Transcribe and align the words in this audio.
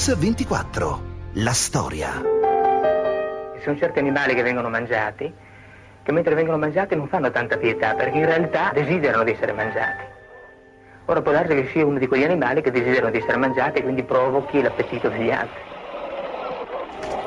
Mix 0.00 0.16
24. 0.16 1.00
La 1.34 1.52
storia. 1.52 2.08
Ci 3.54 3.62
sono 3.62 3.76
certi 3.76 3.98
animali 3.98 4.34
che 4.34 4.40
vengono 4.40 4.70
mangiati 4.70 5.30
che 6.02 6.10
mentre 6.10 6.34
vengono 6.34 6.56
mangiati 6.56 6.96
non 6.96 7.06
fanno 7.06 7.30
tanta 7.30 7.58
pietà 7.58 7.92
perché 7.92 8.16
in 8.16 8.24
realtà 8.24 8.70
desiderano 8.72 9.24
di 9.24 9.32
essere 9.32 9.52
mangiati. 9.52 10.02
Ora 11.04 11.20
può 11.20 11.32
darsi 11.32 11.54
che 11.54 11.68
sia 11.70 11.84
uno 11.84 11.98
di 11.98 12.06
quegli 12.06 12.22
animali 12.22 12.62
che 12.62 12.70
desiderano 12.70 13.10
di 13.10 13.18
essere 13.18 13.36
mangiati 13.36 13.80
e 13.80 13.82
quindi 13.82 14.02
provochi 14.02 14.62
l'appetito 14.62 15.10
degli 15.10 15.30
altri. 15.30 15.60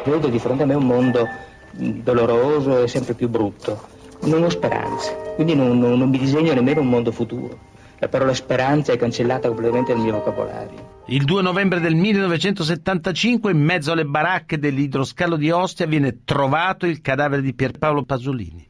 Vedo 0.05 0.29
di 0.29 0.39
fronte 0.39 0.63
a 0.63 0.65
me 0.65 0.73
un 0.73 0.87
mondo 0.87 1.29
doloroso 1.69 2.81
e 2.81 2.87
sempre 2.87 3.13
più 3.13 3.29
brutto. 3.29 3.87
Non 4.21 4.41
ho 4.41 4.49
speranze, 4.49 5.15
quindi 5.35 5.53
non, 5.53 5.77
non, 5.77 5.99
non 5.99 6.09
mi 6.09 6.17
disegno 6.17 6.55
nemmeno 6.55 6.81
un 6.81 6.89
mondo 6.89 7.11
futuro. 7.11 7.55
La 7.99 8.07
parola 8.07 8.33
speranza 8.33 8.91
è 8.91 8.97
cancellata 8.97 9.47
completamente 9.47 9.93
dal 9.93 10.01
mio 10.01 10.13
vocabolario. 10.13 10.92
Il 11.07 11.25
2 11.25 11.41
novembre 11.41 11.81
del 11.81 11.95
1975, 11.95 13.51
in 13.51 13.59
mezzo 13.59 13.91
alle 13.91 14.05
baracche 14.05 14.57
dell'idroscalo 14.57 15.35
di 15.35 15.51
Ostia, 15.51 15.85
viene 15.85 16.19
trovato 16.23 16.85
il 16.85 17.01
cadavere 17.01 17.41
di 17.41 17.53
Pierpaolo 17.53 18.05
Pasolini. 18.05 18.65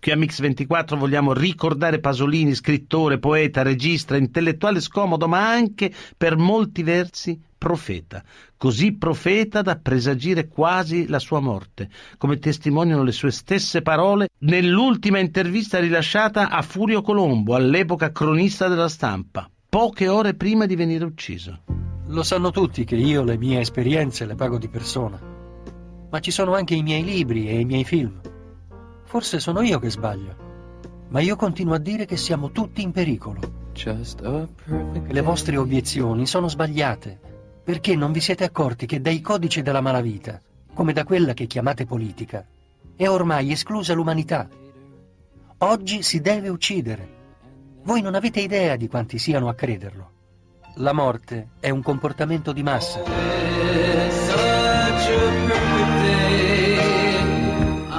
Qui 0.00 0.10
a 0.10 0.16
Mix24 0.16 0.96
vogliamo 0.98 1.32
ricordare 1.32 2.00
Pasolini, 2.00 2.56
scrittore, 2.56 3.20
poeta, 3.20 3.62
regista, 3.62 4.16
intellettuale 4.16 4.80
scomodo, 4.80 5.28
ma 5.28 5.48
anche, 5.48 5.92
per 6.16 6.36
molti 6.36 6.82
versi, 6.82 7.40
profeta, 7.56 8.20
così 8.56 8.96
profeta 8.96 9.62
da 9.62 9.76
presagire 9.76 10.48
quasi 10.48 11.06
la 11.06 11.20
sua 11.20 11.38
morte, 11.38 11.88
come 12.18 12.40
testimoniano 12.40 13.04
le 13.04 13.12
sue 13.12 13.30
stesse 13.30 13.82
parole 13.82 14.28
nell'ultima 14.38 15.20
intervista 15.20 15.78
rilasciata 15.78 16.50
a 16.50 16.62
Furio 16.62 17.00
Colombo, 17.00 17.54
all'epoca 17.54 18.10
cronista 18.10 18.66
della 18.66 18.88
stampa, 18.88 19.48
poche 19.76 20.08
ore 20.08 20.32
prima 20.32 20.64
di 20.64 20.74
venire 20.74 21.04
ucciso. 21.04 21.60
Lo 22.06 22.22
sanno 22.22 22.50
tutti 22.50 22.84
che 22.84 22.96
io 22.96 23.22
le 23.22 23.36
mie 23.36 23.60
esperienze 23.60 24.24
le 24.24 24.34
pago 24.34 24.56
di 24.56 24.68
persona, 24.68 25.20
ma 26.08 26.18
ci 26.20 26.30
sono 26.30 26.54
anche 26.54 26.74
i 26.74 26.82
miei 26.82 27.04
libri 27.04 27.46
e 27.46 27.60
i 27.60 27.66
miei 27.66 27.84
film. 27.84 28.18
Forse 29.04 29.38
sono 29.38 29.60
io 29.60 29.78
che 29.78 29.90
sbaglio, 29.90 30.34
ma 31.08 31.20
io 31.20 31.36
continuo 31.36 31.74
a 31.74 31.78
dire 31.78 32.06
che 32.06 32.16
siamo 32.16 32.52
tutti 32.52 32.80
in 32.80 32.90
pericolo. 32.90 33.38
Le 35.08 35.20
vostre 35.20 35.58
obiezioni 35.58 36.24
sono 36.24 36.48
sbagliate 36.48 37.20
perché 37.62 37.94
non 37.96 38.12
vi 38.12 38.20
siete 38.20 38.44
accorti 38.44 38.86
che 38.86 39.02
dai 39.02 39.20
codici 39.20 39.60
della 39.60 39.82
malavita, 39.82 40.40
come 40.72 40.94
da 40.94 41.04
quella 41.04 41.34
che 41.34 41.44
chiamate 41.44 41.84
politica, 41.84 42.46
è 42.96 43.06
ormai 43.06 43.52
esclusa 43.52 43.92
l'umanità. 43.92 44.48
Oggi 45.58 46.02
si 46.02 46.22
deve 46.22 46.48
uccidere. 46.48 47.15
Voi 47.86 48.00
non 48.02 48.16
avete 48.16 48.40
idea 48.40 48.74
di 48.74 48.88
quanti 48.88 49.16
siano 49.16 49.48
a 49.48 49.54
crederlo. 49.54 50.10
La 50.78 50.92
morte 50.92 51.50
è 51.60 51.70
un 51.70 51.84
comportamento 51.84 52.50
di 52.50 52.64
massa. 52.64 53.00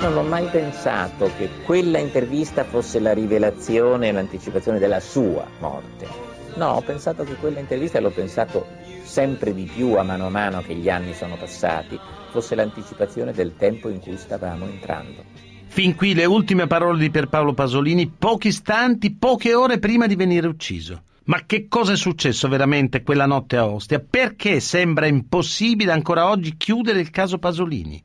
Non 0.01 0.17
ho 0.17 0.23
mai 0.23 0.47
pensato 0.47 1.31
che 1.37 1.49
quella 1.63 1.99
intervista 1.99 2.65
fosse 2.65 2.99
la 2.99 3.13
rivelazione 3.13 4.09
e 4.09 4.11
l'anticipazione 4.11 4.77
della 4.77 4.99
sua 4.99 5.47
morte. 5.59 6.05
No, 6.55 6.71
ho 6.71 6.81
pensato 6.81 7.23
che 7.23 7.35
quella 7.35 7.59
intervista, 7.59 8.01
l'ho 8.01 8.11
pensato 8.11 8.67
sempre 9.03 9.53
di 9.53 9.71
più 9.73 9.93
a 9.93 10.03
mano 10.03 10.25
a 10.25 10.29
mano 10.29 10.61
che 10.63 10.75
gli 10.75 10.89
anni 10.89 11.13
sono 11.13 11.37
passati, 11.37 11.97
fosse 12.31 12.55
l'anticipazione 12.55 13.31
del 13.31 13.55
tempo 13.55 13.87
in 13.87 14.01
cui 14.01 14.17
stavamo 14.17 14.65
entrando. 14.65 15.46
Fin 15.77 15.93
qui 15.93 16.15
le 16.15 16.25
ultime 16.25 16.65
parole 16.65 16.97
di 16.97 17.11
Pierpaolo 17.11 17.53
Pasolini, 17.53 18.07
pochi 18.07 18.47
istanti, 18.47 19.13
poche 19.13 19.53
ore 19.53 19.77
prima 19.77 20.07
di 20.07 20.15
venire 20.15 20.47
ucciso. 20.47 21.03
Ma 21.25 21.43
che 21.45 21.67
cosa 21.67 21.93
è 21.93 21.95
successo 21.95 22.47
veramente 22.47 23.03
quella 23.03 23.27
notte 23.27 23.57
a 23.57 23.67
Ostia? 23.67 23.99
Perché 23.99 24.59
sembra 24.59 25.05
impossibile 25.05 25.91
ancora 25.91 26.31
oggi 26.31 26.57
chiudere 26.57 26.99
il 26.99 27.11
caso 27.11 27.37
Pasolini? 27.37 28.01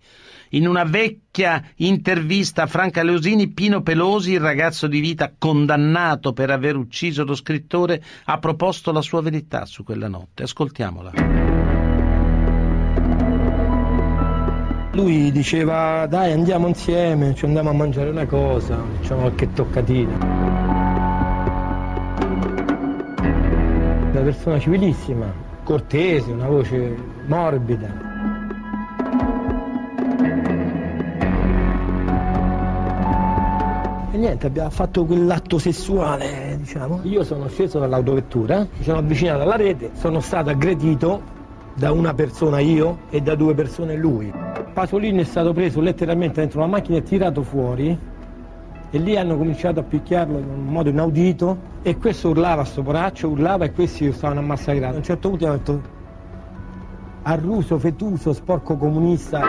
In 0.50 0.68
una 0.68 0.84
vecchia 0.84 1.64
intervista 1.76 2.64
a 2.64 2.66
Franca 2.66 3.02
Leosini, 3.02 3.48
Pino 3.48 3.80
Pelosi, 3.80 4.32
il 4.32 4.40
ragazzo 4.40 4.86
di 4.86 5.00
vita 5.00 5.32
condannato 5.38 6.34
per 6.34 6.50
aver 6.50 6.76
ucciso 6.76 7.24
lo 7.24 7.34
scrittore, 7.34 8.04
ha 8.24 8.38
proposto 8.38 8.92
la 8.92 9.00
sua 9.00 9.22
verità 9.22 9.64
su 9.64 9.82
quella 9.82 10.08
notte. 10.08 10.42
Ascoltiamola. 10.42 11.71
Lui 14.94 15.32
diceva 15.32 16.06
dai 16.06 16.32
andiamo 16.32 16.68
insieme, 16.68 17.34
ci 17.34 17.46
andiamo 17.46 17.70
a 17.70 17.72
mangiare 17.72 18.10
una 18.10 18.26
cosa, 18.26 18.76
facciamo 19.00 19.22
qualche 19.22 19.50
toccatina. 19.50 20.12
Una 24.10 24.20
persona 24.20 24.58
civilissima, 24.58 25.32
cortese, 25.64 26.30
una 26.30 26.46
voce 26.46 26.94
morbida. 27.24 28.10
E 34.12 34.16
niente, 34.18 34.46
abbiamo 34.46 34.68
fatto 34.68 35.06
quell'atto 35.06 35.58
sessuale, 35.58 36.56
diciamo. 36.58 37.00
Io 37.04 37.24
sono 37.24 37.48
sceso 37.48 37.78
dall'autovettura, 37.78 38.58
mi 38.58 38.84
sono 38.84 38.98
avvicinato 38.98 39.40
alla 39.40 39.56
rete, 39.56 39.92
sono 39.94 40.20
stato 40.20 40.50
aggredito 40.50 41.22
da 41.74 41.92
una 41.92 42.12
persona 42.12 42.58
io 42.58 42.98
e 43.08 43.22
da 43.22 43.34
due 43.34 43.54
persone 43.54 43.96
lui. 43.96 44.41
Pasolini 44.72 45.20
è 45.20 45.24
stato 45.24 45.52
preso 45.52 45.80
letteralmente 45.80 46.40
dentro 46.40 46.60
la 46.60 46.66
macchina 46.66 46.96
e 46.98 47.02
tirato 47.02 47.42
fuori 47.42 47.98
e 48.90 48.98
lì 48.98 49.16
hanno 49.16 49.36
cominciato 49.36 49.80
a 49.80 49.82
picchiarlo 49.82 50.38
in 50.38 50.48
un 50.48 50.64
modo 50.64 50.88
inaudito 50.88 51.70
e 51.82 51.96
questo 51.98 52.30
urlava 52.30 52.62
a 52.62 52.64
sto 52.64 52.82
poraccio, 52.82 53.28
urlava 53.28 53.64
e 53.64 53.72
questi 53.72 54.10
stavano 54.12 54.40
a 54.40 54.42
massacrare. 54.42 54.94
A 54.94 54.96
un 54.96 55.02
certo 55.02 55.28
punto 55.28 55.46
hanno 55.46 55.56
detto 55.56 55.82
arruso, 57.22 57.78
fetuso, 57.78 58.32
sporco 58.32 58.76
comunista. 58.76 59.40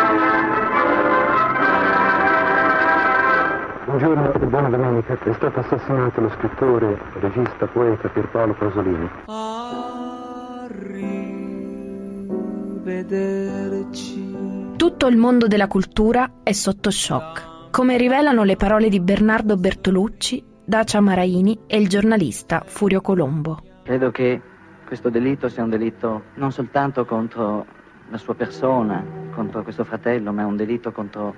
Buongiorno 3.86 4.34
e 4.34 4.40
buona 4.48 4.70
domenica. 4.70 5.18
È 5.24 5.34
stato 5.34 5.60
assassinato 5.60 6.22
lo 6.22 6.30
scrittore, 6.30 6.98
regista, 7.20 7.68
poeta 7.68 8.08
Pierpaolo 8.10 8.54
Pasolini. 8.54 9.10
Tutto 14.76 15.08
il 15.08 15.18
mondo 15.18 15.48
della 15.48 15.68
cultura 15.68 16.40
è 16.44 16.52
sotto 16.52 16.90
shock, 16.90 17.70
come 17.70 17.96
rivelano 17.96 18.44
le 18.44 18.56
parole 18.56 18.90
di 18.90 19.00
Bernardo 19.00 19.56
Bertolucci, 19.56 20.44
Dacia 20.66 21.00
Maraini 21.00 21.60
e 21.68 21.78
il 21.78 21.88
giornalista 21.88 22.64
Furio 22.66 23.00
Colombo. 23.00 23.62
Credo 23.84 24.12
che 24.12 24.42
questo 24.86 25.10
delitto 25.10 25.48
sia 25.48 25.64
un 25.64 25.70
delitto 25.70 26.24
non 26.36 26.52
soltanto 26.52 27.06
contro 27.06 27.66
la 28.10 28.18
sua 28.18 28.34
persona, 28.34 29.06
contro 29.34 29.64
questo 29.64 29.84
fratello, 29.84 30.34
ma 30.34 30.42
è 30.42 30.46
un 30.46 30.56
delitto 30.56 30.92
contro 30.92 31.36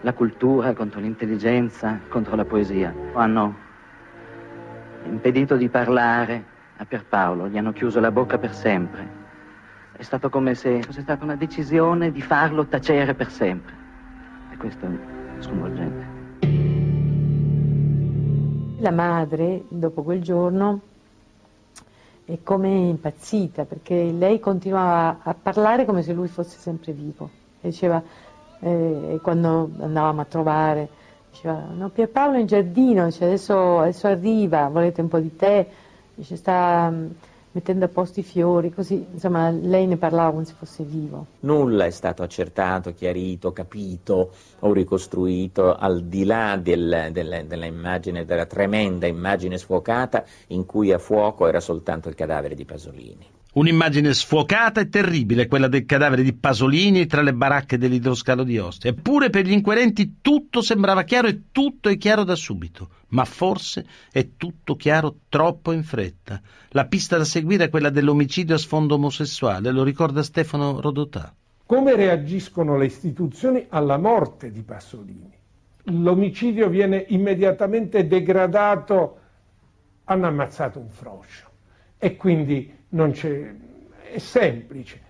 la 0.00 0.12
cultura, 0.12 0.72
contro 0.72 1.00
l'intelligenza, 1.00 2.00
contro 2.08 2.34
la 2.34 2.44
poesia. 2.44 2.94
Hanno 3.12 3.54
impedito 5.04 5.56
di 5.56 5.68
parlare 5.68 6.44
a 6.78 6.84
Pierpaolo, 6.84 7.48
gli 7.48 7.58
hanno 7.58 7.72
chiuso 7.72 8.00
la 8.00 8.10
bocca 8.10 8.38
per 8.38 8.54
sempre. 8.54 9.24
È 9.96 10.02
stato 10.02 10.28
come 10.28 10.54
se 10.54 10.82
fosse 10.82 11.00
stata 11.00 11.24
una 11.24 11.36
decisione 11.36 12.12
di 12.12 12.20
farlo 12.20 12.66
tacere 12.66 13.14
per 13.14 13.30
sempre. 13.30 13.72
E 14.52 14.56
questo 14.56 14.86
è 14.86 15.42
sconvolgente. 15.42 16.14
La 18.80 18.90
madre, 18.90 19.62
dopo 19.68 20.02
quel 20.02 20.20
giorno, 20.20 20.80
è 22.26 22.38
come 22.42 22.68
impazzita 22.68 23.64
perché 23.64 23.94
lei 24.12 24.38
continuava 24.38 25.20
a 25.22 25.34
parlare 25.34 25.84
come 25.84 26.02
se 26.02 26.12
lui 26.12 26.28
fosse 26.28 26.58
sempre 26.58 26.92
vivo. 26.92 27.30
E 27.60 27.68
diceva 27.70 28.02
e 28.60 29.18
quando 29.22 29.70
andavamo 29.80 30.22
a 30.22 30.24
trovare 30.24 30.88
diceva 31.30 31.66
no 31.74 31.90
Pierpaolo 31.90 32.36
è 32.36 32.40
in 32.40 32.46
giardino 32.46 33.04
dice, 33.04 33.24
adesso, 33.24 33.80
adesso, 33.80 34.06
arriva 34.06 34.68
volete 34.68 35.02
un 35.02 35.08
po' 35.08 35.18
di 35.18 35.36
tè 35.36 35.66
dice, 36.14 36.36
sta 36.36 36.90
mettendo 37.56 37.86
a 37.86 37.88
posto 37.88 38.20
i 38.20 38.22
fiori 38.22 38.70
così 38.70 39.06
insomma 39.12 39.48
lei 39.48 39.86
ne 39.86 39.96
parlava 39.96 40.32
come 40.32 40.44
se 40.44 40.52
fosse 40.52 40.84
vivo. 40.84 41.26
Nulla 41.40 41.86
è 41.86 41.90
stato 41.90 42.22
accertato, 42.22 42.92
chiarito, 42.92 43.52
capito 43.52 44.32
o 44.58 44.72
ricostruito 44.74 45.74
al 45.74 46.04
di 46.04 46.24
là 46.24 46.58
del, 46.60 47.08
del, 47.12 47.44
della 47.46 47.64
della 48.24 48.46
tremenda 48.46 49.06
immagine 49.06 49.56
sfuocata 49.56 50.24
in 50.48 50.66
cui 50.66 50.92
a 50.92 50.98
fuoco 50.98 51.46
era 51.46 51.60
soltanto 51.60 52.10
il 52.10 52.14
cadavere 52.14 52.54
di 52.54 52.64
Pasolini 52.66 53.35
Un'immagine 53.56 54.12
sfuocata 54.12 54.82
e 54.82 54.90
terribile, 54.90 55.46
quella 55.46 55.66
del 55.66 55.86
cadavere 55.86 56.22
di 56.22 56.34
Pasolini 56.34 57.06
tra 57.06 57.22
le 57.22 57.32
baracche 57.32 57.78
dell'idroscalo 57.78 58.44
di 58.44 58.58
Ostia. 58.58 58.90
Eppure 58.90 59.30
per 59.30 59.46
gli 59.46 59.52
inquirenti 59.52 60.16
tutto 60.20 60.60
sembrava 60.60 61.04
chiaro 61.04 61.28
e 61.28 61.44
tutto 61.52 61.88
è 61.88 61.96
chiaro 61.96 62.22
da 62.22 62.34
subito. 62.34 62.90
Ma 63.08 63.24
forse 63.24 63.86
è 64.12 64.28
tutto 64.36 64.76
chiaro 64.76 65.20
troppo 65.30 65.72
in 65.72 65.84
fretta. 65.84 66.38
La 66.72 66.84
pista 66.84 67.16
da 67.16 67.24
seguire 67.24 67.64
è 67.64 67.68
quella 67.70 67.88
dell'omicidio 67.88 68.56
a 68.56 68.58
sfondo 68.58 68.96
omosessuale, 68.96 69.70
lo 69.70 69.84
ricorda 69.84 70.22
Stefano 70.22 70.78
Rodotà. 70.78 71.34
Come 71.64 71.96
reagiscono 71.96 72.76
le 72.76 72.84
istituzioni 72.84 73.64
alla 73.70 73.96
morte 73.96 74.50
di 74.50 74.60
Pasolini? 74.60 75.32
L'omicidio 75.84 76.68
viene 76.68 77.06
immediatamente 77.08 78.06
degradato, 78.06 79.18
hanno 80.04 80.26
ammazzato 80.26 80.78
un 80.78 80.90
froscio 80.90 81.48
e 81.96 82.16
quindi 82.16 82.74
non 82.90 83.12
c'è, 83.12 83.54
è 84.12 84.18
semplice. 84.18 85.00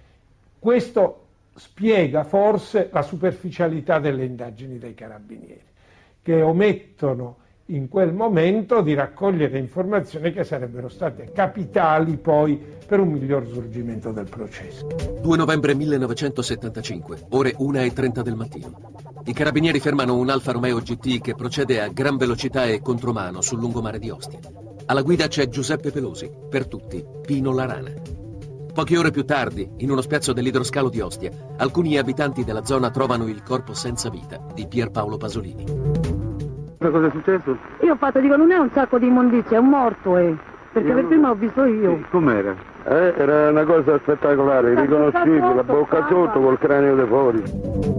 Questo 0.58 1.24
spiega 1.54 2.24
forse 2.24 2.88
la 2.92 3.02
superficialità 3.02 3.98
delle 3.98 4.24
indagini 4.24 4.78
dei 4.78 4.94
carabinieri, 4.94 5.64
che 6.22 6.42
omettono 6.42 7.44
in 7.70 7.88
quel 7.88 8.12
momento 8.12 8.80
di 8.80 8.94
raccogliere 8.94 9.58
informazioni 9.58 10.32
che 10.32 10.44
sarebbero 10.44 10.88
state 10.88 11.32
capitali 11.32 12.16
poi 12.16 12.60
per 12.86 13.00
un 13.00 13.08
miglior 13.08 13.44
svolgimento 13.46 14.12
del 14.12 14.28
processo. 14.28 14.86
2 15.20 15.36
novembre 15.36 15.74
1975, 15.74 17.26
ore 17.30 17.54
1.30 17.56 18.20
del 18.20 18.36
mattino. 18.36 18.94
I 19.24 19.32
carabinieri 19.32 19.80
fermano 19.80 20.16
un 20.16 20.30
Alfa 20.30 20.52
Romeo 20.52 20.78
GT 20.78 21.20
che 21.20 21.34
procede 21.34 21.80
a 21.80 21.88
gran 21.88 22.16
velocità 22.16 22.66
e 22.66 22.80
contromano 22.80 23.40
sul 23.40 23.58
lungomare 23.58 23.98
di 23.98 24.10
Ostia. 24.10 24.38
Alla 24.88 25.02
guida 25.02 25.26
c'è 25.26 25.48
Giuseppe 25.48 25.90
Pelosi, 25.90 26.30
per 26.48 26.68
tutti 26.68 27.04
Pino 27.22 27.52
Larana. 27.52 27.90
Poche 28.72 28.96
ore 28.96 29.10
più 29.10 29.24
tardi, 29.24 29.68
in 29.78 29.90
uno 29.90 30.00
spiazzo 30.00 30.32
dell'idroscalo 30.32 30.88
di 30.88 31.00
Ostia, 31.00 31.32
alcuni 31.56 31.98
abitanti 31.98 32.44
della 32.44 32.64
zona 32.64 32.90
trovano 32.90 33.26
il 33.26 33.42
corpo 33.42 33.74
senza 33.74 34.10
vita 34.10 34.40
di 34.54 34.68
Pierpaolo 34.68 35.16
Pasolini. 35.16 35.64
Cosa 36.78 37.06
è 37.06 37.10
successo? 37.10 37.58
Io 37.80 37.94
ho 37.94 37.96
fatto, 37.96 38.20
dico, 38.20 38.36
non 38.36 38.52
è 38.52 38.56
un 38.56 38.70
sacco 38.72 39.00
di 39.00 39.08
immondizia, 39.08 39.56
è 39.56 39.60
un 39.60 39.70
morto, 39.70 40.18
eh. 40.18 40.36
Perché 40.72 40.92
per 40.92 41.06
prima 41.06 41.28
l'ho 41.28 41.34
visto 41.34 41.64
io. 41.64 42.06
Com'era? 42.10 42.54
Eh, 42.88 43.14
era 43.16 43.50
una 43.50 43.64
cosa 43.64 43.98
spettacolare, 44.00 44.80
riconoscibile, 44.80 45.54
la 45.56 45.64
bocca 45.64 46.06
sotto 46.08 46.38
col 46.38 46.56
cranio 46.56 46.94
di 46.94 47.04
fuori. 47.08 47.42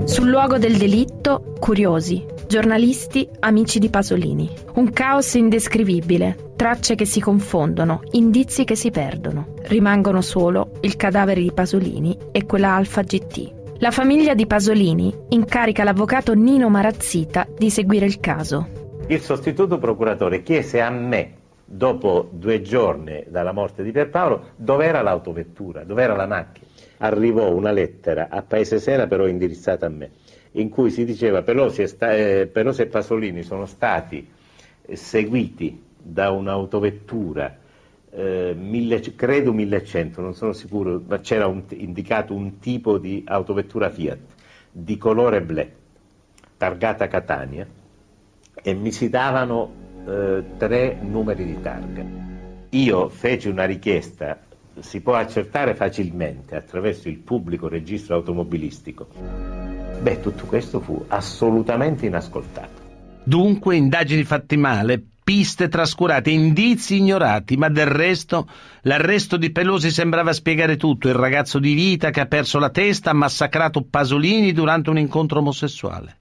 Sul 0.05 0.29
luogo 0.29 0.57
del 0.57 0.77
delitto, 0.77 1.43
curiosi, 1.59 2.25
giornalisti, 2.47 3.27
amici 3.39 3.79
di 3.79 3.89
Pasolini. 3.89 4.49
Un 4.75 4.93
caos 4.93 5.33
indescrivibile, 5.33 6.53
tracce 6.55 6.95
che 6.95 7.03
si 7.03 7.19
confondono, 7.19 7.99
indizi 8.11 8.63
che 8.63 8.75
si 8.75 8.89
perdono. 8.89 9.55
Rimangono 9.63 10.21
solo 10.21 10.71
il 10.79 10.95
cadavere 10.95 11.41
di 11.41 11.51
Pasolini 11.53 12.17
e 12.31 12.45
quella 12.45 12.73
Alfa 12.73 13.01
GT. 13.01 13.55
La 13.79 13.91
famiglia 13.91 14.35
di 14.35 14.47
Pasolini 14.47 15.13
incarica 15.29 15.83
l'avvocato 15.83 16.33
Nino 16.33 16.69
Marazzita 16.69 17.45
di 17.57 17.69
seguire 17.69 18.05
il 18.05 18.21
caso. 18.21 18.69
Il 19.07 19.19
sostituto 19.19 19.77
procuratore 19.79 20.43
chiese 20.43 20.79
a 20.79 20.89
me, 20.89 21.36
dopo 21.69 22.29
due 22.31 22.61
giorni 22.61 23.25
dalla 23.27 23.51
morte 23.51 23.83
di 23.83 23.91
Pierpaolo, 23.91 24.51
dov'era 24.55 25.01
l'autovettura, 25.01 25.83
dov'era 25.83 26.15
la 26.15 26.25
macchina. 26.25 26.65
Arrivò 26.99 27.53
una 27.53 27.71
lettera 27.71 28.29
a 28.29 28.41
Paese 28.41 28.79
Sera, 28.79 29.05
però 29.05 29.27
indirizzata 29.27 29.85
a 29.85 29.89
me, 29.89 30.11
in 30.53 30.69
cui 30.69 30.89
si 30.89 31.03
diceva 31.03 31.43
e, 31.45 31.87
sta, 31.87 32.15
eh, 32.15 32.47
Pelosi 32.47 32.83
e 32.83 32.87
Pasolini 32.87 33.43
sono 33.43 33.65
stati 33.65 34.27
seguiti 34.93 35.83
da 36.01 36.31
un'autovettura 36.31 37.57
eh, 38.09 38.55
mille, 38.57 39.01
credo 39.15 39.51
1100, 39.51 40.21
non 40.21 40.33
sono 40.33 40.53
sicuro, 40.53 41.03
ma 41.05 41.19
c'era 41.19 41.47
un, 41.47 41.63
indicato 41.71 42.33
un 42.33 42.59
tipo 42.59 42.97
di 42.97 43.23
autovettura 43.27 43.89
Fiat 43.89 44.19
di 44.71 44.97
colore 44.97 45.41
blu, 45.41 45.65
targata 46.55 47.07
Catania, 47.07 47.67
e 48.63 48.73
mi 48.73 48.91
si 48.91 49.09
davano 49.09 49.85
eh, 50.07 50.43
tre 50.57 50.97
numeri 51.01 51.45
di 51.45 51.61
targa. 51.61 52.03
Io 52.69 53.09
feci 53.09 53.49
una 53.49 53.65
richiesta, 53.65 54.39
si 54.79 55.01
può 55.01 55.15
accertare 55.15 55.75
facilmente 55.75 56.55
attraverso 56.55 57.09
il 57.09 57.17
pubblico 57.17 57.67
registro 57.67 58.15
automobilistico. 58.15 59.07
Beh, 60.01 60.19
tutto 60.19 60.45
questo 60.45 60.79
fu 60.79 61.03
assolutamente 61.07 62.05
inascoltato. 62.05 62.85
Dunque, 63.23 63.75
indagini 63.75 64.23
fatte 64.23 64.55
male, 64.55 65.03
piste 65.23 65.67
trascurate, 65.67 66.29
indizi 66.29 66.95
ignorati, 66.95 67.57
ma 67.57 67.67
del 67.67 67.87
resto 67.87 68.47
l'arresto 68.83 69.35
di 69.35 69.51
Pelosi 69.51 69.91
sembrava 69.91 70.31
spiegare 70.31 70.77
tutto. 70.77 71.09
Il 71.09 71.15
ragazzo 71.15 71.59
di 71.59 71.73
vita 71.73 72.11
che 72.11 72.21
ha 72.21 72.27
perso 72.27 72.59
la 72.59 72.69
testa 72.69 73.09
ha 73.09 73.13
massacrato 73.13 73.81
Pasolini 73.81 74.53
durante 74.53 74.89
un 74.89 74.97
incontro 74.97 75.39
omosessuale. 75.39 76.15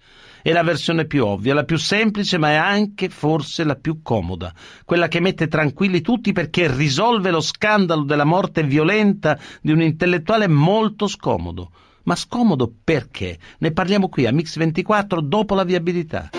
È 0.47 0.53
la 0.53 0.63
versione 0.63 1.07
più 1.07 1.27
ovvia, 1.27 1.55
la 1.55 1.65
più 1.65 1.77
semplice, 1.77 2.39
ma 2.39 2.51
è 2.51 2.55
anche 2.55 3.09
forse 3.09 3.65
la 3.65 3.75
più 3.75 4.01
comoda, 4.01 4.55
quella 4.85 5.09
che 5.09 5.19
mette 5.19 5.49
tranquilli 5.49 6.01
tutti 6.03 6.31
perché 6.31 6.73
risolve 6.73 7.33
lo 7.33 7.41
scandalo 7.41 8.05
della 8.05 8.23
morte 8.23 8.63
violenta 8.63 9.37
di 9.61 9.73
un 9.73 9.83
intellettuale 9.83 10.47
molto 10.47 11.09
scomodo. 11.09 11.73
Ma 12.05 12.15
scomodo 12.15 12.73
perché? 12.85 13.41
Ne 13.59 13.73
parliamo 13.73 14.09
qui 14.09 14.25
a 14.25 14.33
Mix 14.33 14.57
24 14.57 15.21
dopo 15.21 15.57
la 15.57 15.65
viabilità. 15.65 16.31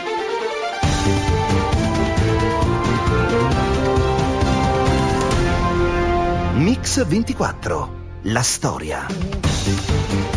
Mix 6.53 7.05
24. 7.05 7.95
La 8.21 8.41
storia. 8.41 10.36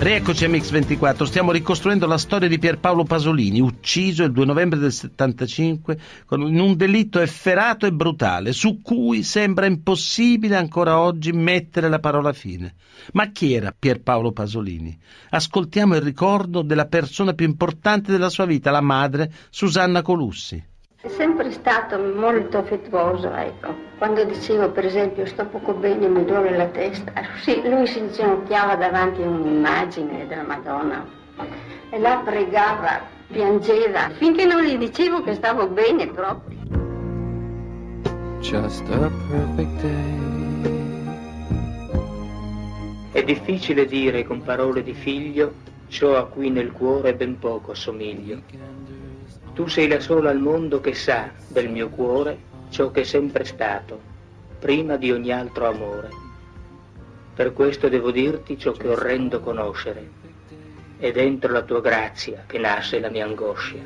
Rieccoci 0.00 0.44
a 0.44 0.48
Mix24, 0.48 1.24
stiamo 1.24 1.50
ricostruendo 1.50 2.06
la 2.06 2.18
storia 2.18 2.46
di 2.46 2.60
Pierpaolo 2.60 3.02
Pasolini, 3.02 3.60
ucciso 3.60 4.22
il 4.22 4.30
2 4.30 4.44
novembre 4.44 4.78
del 4.78 4.92
75 4.92 5.98
in 6.30 6.60
un 6.60 6.76
delitto 6.76 7.18
efferato 7.18 7.84
e 7.84 7.90
brutale, 7.90 8.52
su 8.52 8.80
cui 8.80 9.24
sembra 9.24 9.66
impossibile 9.66 10.54
ancora 10.54 11.00
oggi 11.00 11.32
mettere 11.32 11.88
la 11.88 11.98
parola 11.98 12.32
fine. 12.32 12.76
Ma 13.14 13.32
chi 13.32 13.54
era 13.54 13.74
Pierpaolo 13.76 14.30
Pasolini? 14.30 14.96
Ascoltiamo 15.30 15.96
il 15.96 16.02
ricordo 16.02 16.62
della 16.62 16.86
persona 16.86 17.32
più 17.32 17.46
importante 17.46 18.12
della 18.12 18.30
sua 18.30 18.44
vita, 18.44 18.70
la 18.70 18.80
madre 18.80 19.32
Susanna 19.50 20.00
Colussi. 20.02 20.64
È 21.00 21.06
sempre 21.10 21.52
stato 21.52 21.96
molto 21.96 22.58
affettuoso, 22.58 23.32
ecco. 23.32 23.72
Quando 23.98 24.24
dicevo, 24.24 24.70
per 24.70 24.84
esempio, 24.84 25.26
sto 25.26 25.46
poco 25.46 25.72
bene, 25.72 26.08
mi 26.08 26.24
duole 26.24 26.56
la 26.56 26.66
testa, 26.66 27.12
sì, 27.40 27.62
lui 27.68 27.86
si 27.86 28.00
inginocchiava 28.00 28.74
davanti 28.74 29.22
a 29.22 29.28
un'immagine 29.28 30.26
della 30.26 30.42
Madonna 30.42 31.06
e 31.90 32.00
là 32.00 32.20
pregava, 32.24 33.00
piangeva, 33.28 34.10
finché 34.10 34.44
non 34.44 34.64
gli 34.64 34.76
dicevo 34.76 35.22
che 35.22 35.34
stavo 35.34 35.68
bene 35.68 36.08
proprio. 36.08 36.58
Just 38.40 38.82
a 38.90 39.08
perfect 39.30 39.80
day. 39.80 41.06
È 43.12 43.22
difficile 43.22 43.86
dire 43.86 44.24
con 44.24 44.42
parole 44.42 44.82
di 44.82 44.94
figlio 44.94 45.52
ciò 45.86 46.16
a 46.16 46.26
cui 46.26 46.50
nel 46.50 46.72
cuore 46.72 47.14
ben 47.14 47.38
poco 47.38 47.70
assomiglio. 47.70 48.42
Tu 49.58 49.66
sei 49.66 49.88
la 49.88 49.98
sola 49.98 50.30
al 50.30 50.38
mondo 50.38 50.80
che 50.80 50.94
sa 50.94 51.30
del 51.48 51.68
mio 51.68 51.88
cuore 51.88 52.38
ciò 52.68 52.92
che 52.92 53.00
è 53.00 53.02
sempre 53.02 53.44
stato, 53.44 54.00
prima 54.56 54.94
di 54.94 55.10
ogni 55.10 55.32
altro 55.32 55.66
amore. 55.66 56.10
Per 57.34 57.52
questo 57.52 57.88
devo 57.88 58.12
dirti 58.12 58.56
ciò 58.56 58.70
che 58.70 58.86
orrendo 58.86 59.40
conoscere. 59.40 60.10
È 60.96 61.10
dentro 61.10 61.50
la 61.50 61.62
tua 61.62 61.80
grazia 61.80 62.44
che 62.46 62.58
nasce 62.58 63.00
la 63.00 63.10
mia 63.10 63.24
angoscia. 63.24 63.78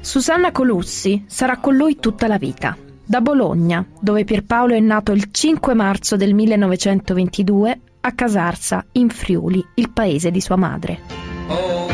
Susanna 0.00 0.50
Colussi 0.50 1.26
sarà 1.26 1.58
con 1.58 1.76
lui 1.76 1.96
tutta 1.96 2.28
la 2.28 2.38
vita. 2.38 2.74
Da 3.04 3.20
Bologna, 3.20 3.84
dove 4.00 4.24
Pierpaolo 4.24 4.72
è 4.72 4.80
nato 4.80 5.12
il 5.12 5.30
5 5.30 5.74
marzo 5.74 6.16
del 6.16 6.32
1922, 6.32 7.80
a 8.00 8.12
Casarsa, 8.12 8.82
in 8.92 9.10
Friuli, 9.10 9.62
il 9.74 9.90
paese 9.90 10.30
di 10.30 10.40
sua 10.40 10.56
madre. 10.56 11.00
Oh. 11.48 11.85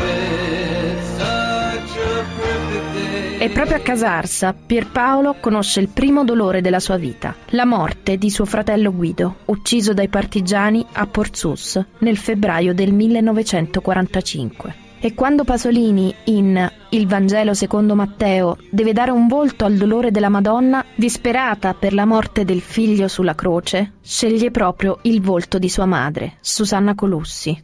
E 3.43 3.49
proprio 3.49 3.75
a 3.75 3.81
Casarsa 3.81 4.53
Pierpaolo 4.53 5.35
conosce 5.41 5.81
il 5.81 5.89
primo 5.89 6.23
dolore 6.23 6.61
della 6.61 6.79
sua 6.79 6.95
vita, 6.95 7.35
la 7.47 7.65
morte 7.65 8.17
di 8.17 8.29
suo 8.29 8.45
fratello 8.45 8.93
Guido, 8.93 9.39
ucciso 9.47 9.93
dai 9.93 10.07
partigiani 10.07 10.85
a 10.93 11.05
Porzus 11.07 11.77
nel 11.97 12.15
febbraio 12.15 12.73
del 12.73 12.93
1945. 12.93 14.75
E 15.01 15.13
quando 15.13 15.43
Pasolini, 15.43 16.15
in 16.27 16.71
Il 16.91 17.05
Vangelo 17.05 17.53
secondo 17.53 17.95
Matteo, 17.95 18.55
deve 18.69 18.93
dare 18.93 19.11
un 19.11 19.27
volto 19.27 19.65
al 19.65 19.73
dolore 19.73 20.09
della 20.09 20.29
Madonna, 20.29 20.85
disperata 20.95 21.73
per 21.73 21.93
la 21.93 22.05
morte 22.05 22.45
del 22.45 22.61
figlio 22.61 23.09
sulla 23.09 23.35
croce, 23.35 23.95
sceglie 24.01 24.51
proprio 24.51 24.99
il 25.01 25.21
volto 25.21 25.59
di 25.59 25.67
sua 25.67 25.85
madre, 25.85 26.37
Susanna 26.39 26.95
Colussi. 26.95 27.61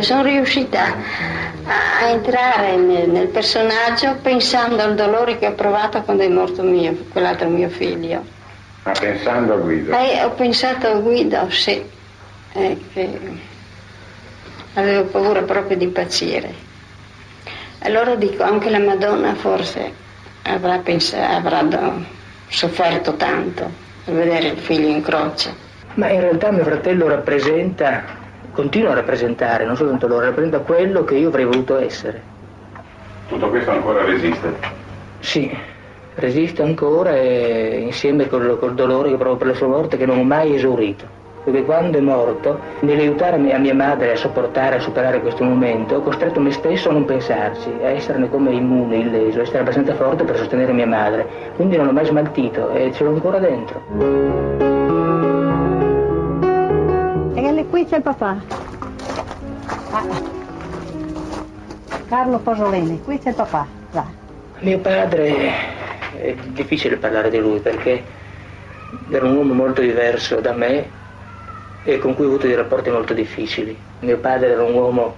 Sono 0.00 0.22
riuscita 0.22 1.37
a 1.70 2.08
entrare 2.08 2.76
nel, 2.76 3.10
nel, 3.10 3.26
personaggio 3.26 4.16
pensando 4.22 4.82
al 4.82 4.94
dolore 4.94 5.38
che 5.38 5.46
ho 5.46 5.52
provato 5.52 6.00
quando 6.02 6.22
è 6.22 6.28
morto 6.28 6.62
mio, 6.62 6.96
quell'altro 7.10 7.48
mio 7.48 7.68
figlio. 7.68 8.24
Ma 8.84 8.92
pensando 8.92 9.52
a 9.52 9.56
Guido? 9.56 9.92
Eh, 9.92 10.24
ho 10.24 10.30
pensato 10.30 10.86
a 10.86 10.94
Guido, 10.94 11.50
sì. 11.50 11.84
Eh, 12.54 12.78
avevo 14.74 15.04
paura 15.04 15.42
proprio 15.42 15.76
di 15.76 15.84
impazzire. 15.84 16.66
Allora 17.80 18.14
dico, 18.14 18.42
anche 18.42 18.70
la 18.70 18.78
Madonna 18.78 19.34
forse 19.34 19.92
avrà, 20.44 20.78
pensato, 20.78 21.34
avrà 21.34 21.92
sofferto 22.48 23.14
tanto 23.16 23.64
a 24.06 24.10
vedere 24.10 24.48
il 24.48 24.58
figlio 24.58 24.88
in 24.88 25.02
croce. 25.02 25.66
Ma 25.94 26.08
in 26.08 26.20
realtà 26.20 26.50
mio 26.50 26.64
fratello 26.64 27.08
rappresenta 27.08 28.17
continua 28.58 28.90
a 28.90 28.94
rappresentare, 28.94 29.64
non 29.64 29.76
soltanto 29.76 30.08
loro, 30.08 30.24
rappresenta 30.24 30.58
quello 30.58 31.04
che 31.04 31.14
io 31.14 31.28
avrei 31.28 31.44
voluto 31.44 31.78
essere. 31.78 32.20
Tutto 33.28 33.50
questo 33.50 33.70
ancora 33.70 34.04
resiste? 34.04 34.52
Sì, 35.20 35.56
resiste 36.16 36.62
ancora 36.62 37.14
e 37.14 37.78
insieme 37.84 38.26
col, 38.26 38.58
col 38.58 38.74
dolore 38.74 39.10
che 39.10 39.16
provo 39.16 39.36
per 39.36 39.46
la 39.46 39.54
sua 39.54 39.68
morte 39.68 39.96
che 39.96 40.06
non 40.06 40.18
ho 40.18 40.24
mai 40.24 40.56
esaurito 40.56 41.16
perché 41.44 41.64
quando 41.64 41.96
è 41.96 42.00
morto, 42.00 42.58
nell'aiutare 42.80 43.36
a 43.36 43.58
mia 43.58 43.74
madre 43.74 44.12
a 44.12 44.16
sopportare, 44.16 44.76
a 44.76 44.80
superare 44.80 45.20
questo 45.20 45.44
momento, 45.44 45.94
ho 45.94 46.02
costretto 46.02 46.40
me 46.40 46.50
stesso 46.50 46.90
a 46.90 46.92
non 46.92 47.06
pensarci, 47.06 47.70
a 47.82 47.88
esserne 47.88 48.28
come 48.28 48.50
immune, 48.50 48.96
illeso, 48.96 49.38
a 49.38 49.42
essere 49.42 49.60
abbastanza 49.60 49.94
forte 49.94 50.24
per 50.24 50.36
sostenere 50.36 50.72
mia 50.72 50.86
madre. 50.86 51.26
Quindi 51.54 51.76
non 51.76 51.86
l'ho 51.86 51.92
mai 51.92 52.04
smaltito 52.04 52.70
e 52.72 52.92
ce 52.92 53.04
l'ho 53.04 53.10
ancora 53.10 53.38
dentro. 53.38 54.68
E 57.58 57.66
qui 57.66 57.84
c'è 57.84 57.96
il 57.96 58.02
papà. 58.02 58.40
Ah. 59.90 60.06
Carlo 62.08 62.38
Pasolini, 62.38 63.02
qui 63.02 63.18
c'è 63.18 63.30
il 63.30 63.34
papà. 63.34 63.66
Va. 63.90 64.06
Mio 64.60 64.78
padre, 64.78 65.50
è 66.20 66.36
difficile 66.50 66.98
parlare 66.98 67.30
di 67.30 67.38
lui 67.38 67.58
perché 67.58 68.00
era 69.10 69.26
un 69.26 69.34
uomo 69.34 69.54
molto 69.54 69.80
diverso 69.80 70.38
da 70.38 70.52
me 70.52 70.88
e 71.82 71.98
con 71.98 72.14
cui 72.14 72.26
ho 72.26 72.28
avuto 72.28 72.46
dei 72.46 72.54
rapporti 72.54 72.90
molto 72.90 73.12
difficili. 73.12 73.76
Mio 74.02 74.18
padre 74.18 74.52
era 74.52 74.62
un 74.62 74.74
uomo 74.74 75.16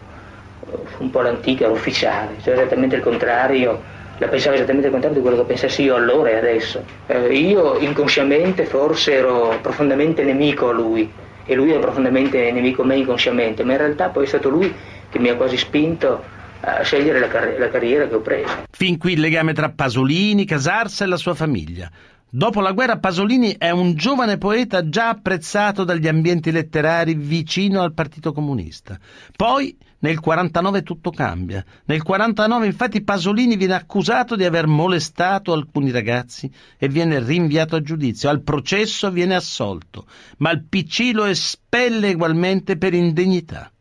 eh, 0.64 0.78
un 0.96 1.10
po' 1.10 1.20
l'antica, 1.20 1.68
ufficiale, 1.68 2.36
cioè 2.40 2.54
esattamente 2.54 2.96
il 2.96 3.02
contrario, 3.02 3.82
la 4.16 4.28
pensava 4.28 4.54
esattamente 4.54 4.86
il 4.86 4.92
contrario 4.92 5.18
di 5.18 5.26
quello 5.26 5.42
che 5.42 5.46
pensassi 5.46 5.82
io 5.82 5.94
allora 5.94 6.30
e 6.30 6.36
adesso. 6.36 6.82
Eh, 7.06 7.34
io 7.34 7.76
inconsciamente 7.76 8.64
forse 8.64 9.12
ero 9.12 9.58
profondamente 9.60 10.22
nemico 10.24 10.70
a 10.70 10.72
lui 10.72 11.28
e 11.50 11.56
lui 11.56 11.70
era 11.70 11.80
profondamente 11.80 12.52
nemico 12.52 12.84
me 12.84 12.94
inconsciamente, 12.94 13.64
ma 13.64 13.72
in 13.72 13.78
realtà 13.78 14.08
poi 14.10 14.22
è 14.22 14.28
stato 14.28 14.48
lui 14.48 14.72
che 15.10 15.18
mi 15.18 15.30
ha 15.30 15.34
quasi 15.34 15.56
spinto 15.56 16.22
a 16.60 16.82
scegliere 16.82 17.18
la, 17.18 17.26
car- 17.26 17.58
la 17.58 17.68
carriera 17.68 18.06
che 18.06 18.14
ho 18.14 18.20
preso. 18.20 18.62
Fin 18.70 18.96
qui 18.98 19.14
il 19.14 19.20
legame 19.20 19.52
tra 19.52 19.68
Pasolini, 19.68 20.44
Casarsa 20.44 21.04
e 21.04 21.08
la 21.08 21.16
sua 21.16 21.34
famiglia. 21.34 21.90
Dopo 22.32 22.60
la 22.60 22.70
guerra 22.70 23.00
Pasolini 23.00 23.56
è 23.58 23.70
un 23.70 23.94
giovane 23.94 24.38
poeta 24.38 24.88
già 24.88 25.08
apprezzato 25.08 25.82
dagli 25.82 26.06
ambienti 26.06 26.52
letterari 26.52 27.14
vicino 27.14 27.82
al 27.82 27.92
Partito 27.92 28.32
Comunista. 28.32 28.96
Poi 29.34 29.76
nel 29.98 30.20
49 30.20 30.84
tutto 30.84 31.10
cambia. 31.10 31.64
Nel 31.86 32.04
49 32.04 32.66
infatti 32.66 33.02
Pasolini 33.02 33.56
viene 33.56 33.74
accusato 33.74 34.36
di 34.36 34.44
aver 34.44 34.68
molestato 34.68 35.52
alcuni 35.52 35.90
ragazzi 35.90 36.48
e 36.78 36.86
viene 36.86 37.18
rinviato 37.18 37.74
a 37.74 37.82
giudizio. 37.82 38.28
Al 38.28 38.42
processo 38.42 39.10
viene 39.10 39.34
assolto, 39.34 40.06
ma 40.36 40.52
il 40.52 40.62
PC 40.68 41.10
lo 41.12 41.24
espelle 41.24 42.12
ugualmente 42.12 42.76
per 42.76 42.94
indegnità 42.94 43.72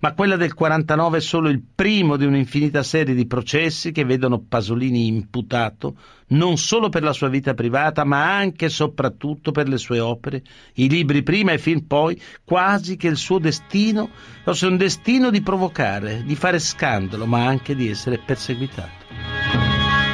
ma 0.00 0.14
quella 0.14 0.36
del 0.36 0.54
49 0.54 1.18
è 1.18 1.20
solo 1.20 1.48
il 1.48 1.62
primo 1.74 2.16
di 2.16 2.24
un'infinita 2.24 2.82
serie 2.82 3.14
di 3.14 3.26
processi 3.26 3.92
che 3.92 4.04
vedono 4.04 4.40
Pasolini 4.40 5.06
imputato 5.06 5.96
non 6.28 6.56
solo 6.56 6.88
per 6.88 7.02
la 7.02 7.12
sua 7.12 7.28
vita 7.28 7.54
privata, 7.54 8.04
ma 8.04 8.34
anche 8.34 8.66
e 8.66 8.68
soprattutto 8.68 9.52
per 9.52 9.68
le 9.68 9.78
sue 9.78 10.00
opere, 10.00 10.42
i 10.74 10.88
libri 10.88 11.22
prima 11.22 11.52
e 11.52 11.58
film 11.58 11.82
poi, 11.82 12.20
quasi 12.44 12.96
che 12.96 13.08
il 13.08 13.16
suo 13.16 13.38
destino 13.38 14.10
fosse 14.42 14.66
un 14.66 14.76
destino 14.76 15.30
di 15.30 15.40
provocare, 15.42 16.24
di 16.24 16.34
fare 16.34 16.58
scandalo, 16.58 17.26
ma 17.26 17.46
anche 17.46 17.74
di 17.74 17.88
essere 17.88 18.18
perseguitato. 18.18 19.04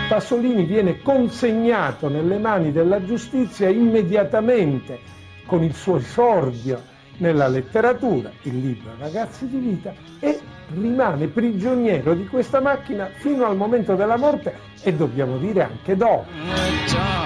Pasolini 0.09 0.65
viene 0.65 1.01
consegnato 1.01 2.09
nelle 2.09 2.37
mani 2.39 2.73
della 2.73 3.03
giustizia 3.03 3.71
immediatamente 3.71 5.01
con 5.47 5.65
il 5.65 5.75
suo 5.75 5.97
esordio 5.97 6.91
nella 7.23 7.47
letteratura, 7.47 8.31
il 8.43 8.59
libro 8.59 8.91
Ragazzi 8.99 9.49
di 9.49 9.59
vita, 9.59 9.95
e 10.19 10.41
rimane 10.75 11.29
prigioniero 11.29 12.15
di 12.15 12.27
questa 12.27 12.61
macchina 12.61 13.09
fino 13.15 13.47
al 13.47 13.57
momento 13.57 13.95
della 13.95 14.17
morte 14.17 14.71
e 14.83 14.93
dobbiamo 14.93 15.39
dire 15.39 15.63
anche 15.63 15.97
dopo. 15.97 16.27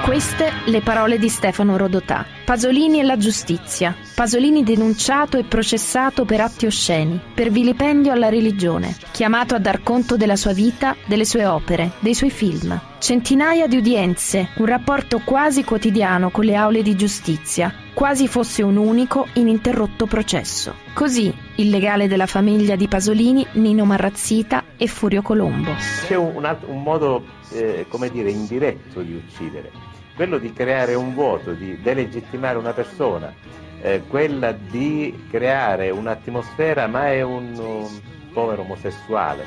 Queste 0.04 0.52
le 0.66 0.82
parole 0.82 1.18
di 1.18 1.28
Stefano 1.28 1.76
Rodotà. 1.78 2.26
Pasolini 2.44 3.00
e 3.00 3.04
la 3.04 3.16
giustizia. 3.16 3.96
Pasolini 4.14 4.62
denunciato 4.62 5.38
e 5.38 5.44
processato 5.44 6.24
per 6.24 6.42
atti 6.42 6.66
osceni, 6.66 7.18
per 7.34 7.50
vilipendio 7.50 8.12
alla 8.12 8.28
religione, 8.28 8.94
chiamato 9.10 9.54
a 9.54 9.58
dar 9.58 9.82
conto 9.82 10.16
della 10.16 10.36
sua 10.36 10.52
vita, 10.52 10.94
delle 11.06 11.24
sue 11.24 11.46
opere, 11.46 11.92
dei 12.00 12.14
suoi 12.14 12.30
film. 12.30 12.78
Centinaia 12.98 13.66
di 13.66 13.78
udienze, 13.78 14.50
un 14.58 14.66
rapporto 14.66 15.20
quasi 15.24 15.64
quotidiano 15.64 16.30
con 16.30 16.44
le 16.44 16.54
aule 16.54 16.82
di 16.82 16.94
giustizia, 16.94 17.72
quasi 17.96 18.28
fosse 18.28 18.62
un 18.62 18.76
unico, 18.76 19.26
ininterrotto 19.32 20.04
processo. 20.04 20.74
Così 20.92 21.34
il 21.54 21.70
legale 21.70 22.08
della 22.08 22.26
famiglia 22.26 22.76
di 22.76 22.88
Pasolini, 22.88 23.46
Nino 23.52 23.86
Marrazzita 23.86 24.64
e 24.76 24.86
Furio 24.86 25.22
Colombo. 25.22 25.74
C'è 26.06 26.14
un, 26.14 26.36
un, 26.36 26.56
un 26.66 26.82
modo, 26.82 27.24
eh, 27.52 27.86
come 27.88 28.10
dire, 28.10 28.28
indiretto 28.30 29.00
di 29.00 29.14
uccidere, 29.14 29.70
quello 30.14 30.36
di 30.36 30.52
creare 30.52 30.92
un 30.92 31.14
vuoto, 31.14 31.52
di 31.52 31.80
delegittimare 31.80 32.58
una 32.58 32.74
persona, 32.74 33.32
eh, 33.80 34.02
quella 34.06 34.52
di 34.52 35.28
creare 35.30 35.88
un'atmosfera, 35.88 36.86
ma 36.88 37.10
è 37.10 37.22
un, 37.22 37.56
un 37.56 38.00
povero 38.30 38.60
omosessuale. 38.60 39.42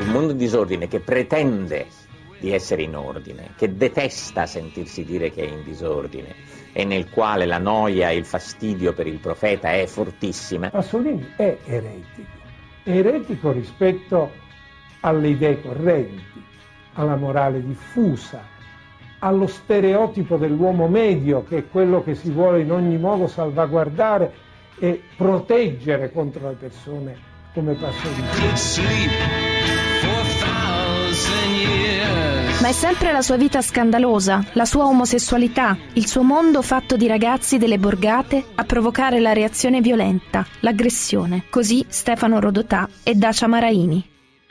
Un 0.00 0.10
mondo 0.10 0.32
in 0.32 0.36
disordine 0.36 0.86
che 0.86 1.00
pretende 1.00 1.86
di 2.40 2.52
essere 2.52 2.82
in 2.82 2.96
ordine, 2.96 3.50
che 3.56 3.74
detesta 3.76 4.46
sentirsi 4.46 5.04
dire 5.04 5.30
che 5.30 5.46
è 5.46 5.50
in 5.50 5.62
disordine 5.62 6.34
e 6.72 6.84
nel 6.84 7.10
quale 7.10 7.44
la 7.46 7.58
noia 7.58 8.10
e 8.10 8.16
il 8.16 8.24
fastidio 8.24 8.92
per 8.92 9.06
il 9.06 9.18
profeta 9.18 9.72
è 9.72 9.86
fortissima. 9.86 10.70
Pasolini 10.70 11.34
è 11.36 11.58
eretico, 11.64 12.30
è 12.82 12.90
eretico 12.90 13.52
rispetto 13.52 14.32
alle 15.00 15.28
idee 15.28 15.60
correnti, 15.60 16.42
alla 16.94 17.16
morale 17.16 17.62
diffusa, 17.62 18.42
allo 19.18 19.46
stereotipo 19.46 20.36
dell'uomo 20.36 20.88
medio 20.88 21.44
che 21.44 21.58
è 21.58 21.68
quello 21.68 22.02
che 22.02 22.14
si 22.14 22.30
vuole 22.30 22.60
in 22.60 22.72
ogni 22.72 22.96
modo 22.96 23.26
salvaguardare 23.26 24.32
e 24.78 25.02
proteggere 25.14 26.10
contro 26.10 26.48
le 26.48 26.54
persone 26.54 27.16
come 27.52 27.74
Pasolini. 27.74 29.59
Ma 32.60 32.68
è 32.68 32.72
sempre 32.72 33.10
la 33.10 33.22
sua 33.22 33.38
vita 33.38 33.62
scandalosa, 33.62 34.44
la 34.52 34.66
sua 34.66 34.84
omosessualità, 34.84 35.78
il 35.94 36.06
suo 36.06 36.22
mondo 36.22 36.60
fatto 36.60 36.98
di 36.98 37.06
ragazzi 37.06 37.56
delle 37.56 37.78
borgate 37.78 38.44
a 38.54 38.64
provocare 38.64 39.18
la 39.18 39.32
reazione 39.32 39.80
violenta, 39.80 40.44
l'aggressione. 40.60 41.44
Così 41.48 41.86
Stefano 41.88 42.38
Rodotà 42.38 42.86
e 43.02 43.14
Dacia 43.14 43.46
Maraini. 43.46 44.06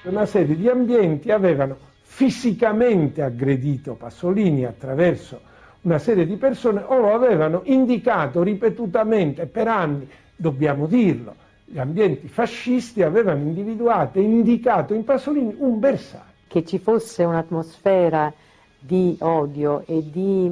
Una 0.06 0.25
serie 0.25 0.56
di 0.56 0.68
ambienti 0.68 1.30
avevano 1.30 1.78
fisicamente 2.01 3.22
aggredito 3.22 3.94
Pasolini 3.94 4.66
attraverso 4.66 5.42
una 5.82 6.00
serie 6.00 6.25
di 6.25 6.36
persone 6.36 6.82
o 6.84 6.98
lo 6.98 7.13
avevano 7.13 7.62
indicato 7.66 8.42
ripetutamente 8.42 9.46
per 9.46 9.68
anni, 9.68 10.10
dobbiamo 10.36 10.88
dirlo, 10.88 11.36
gli 11.63 11.78
ambienti 11.78 12.28
fascisti 12.28 13.04
avevano 13.04 13.44
individuato 13.44 14.18
e 14.18 14.24
indicato 14.24 14.96
in 14.96 15.04
Pasolini 15.04 15.54
un 15.60 15.78
bersaglio 15.78 16.28
che 16.50 16.65
ci 16.65 16.79
fosse 16.79 17.24
un'atmosfera 17.24 18.34
di 18.79 19.15
odio 19.20 19.84
e 19.86 20.10
di, 20.10 20.51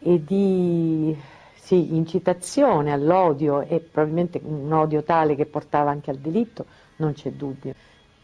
e 0.00 0.22
di 0.22 1.16
sì, 1.54 1.96
incitazione 1.96 2.92
all'odio 2.92 3.62
e 3.62 3.80
probabilmente 3.80 4.38
un 4.44 4.70
odio 4.70 5.02
tale 5.02 5.34
che 5.34 5.46
portava 5.46 5.90
anche 5.90 6.10
al 6.10 6.18
delitto, 6.18 6.66
non 6.96 7.14
c'è 7.14 7.32
dubbio. 7.32 7.72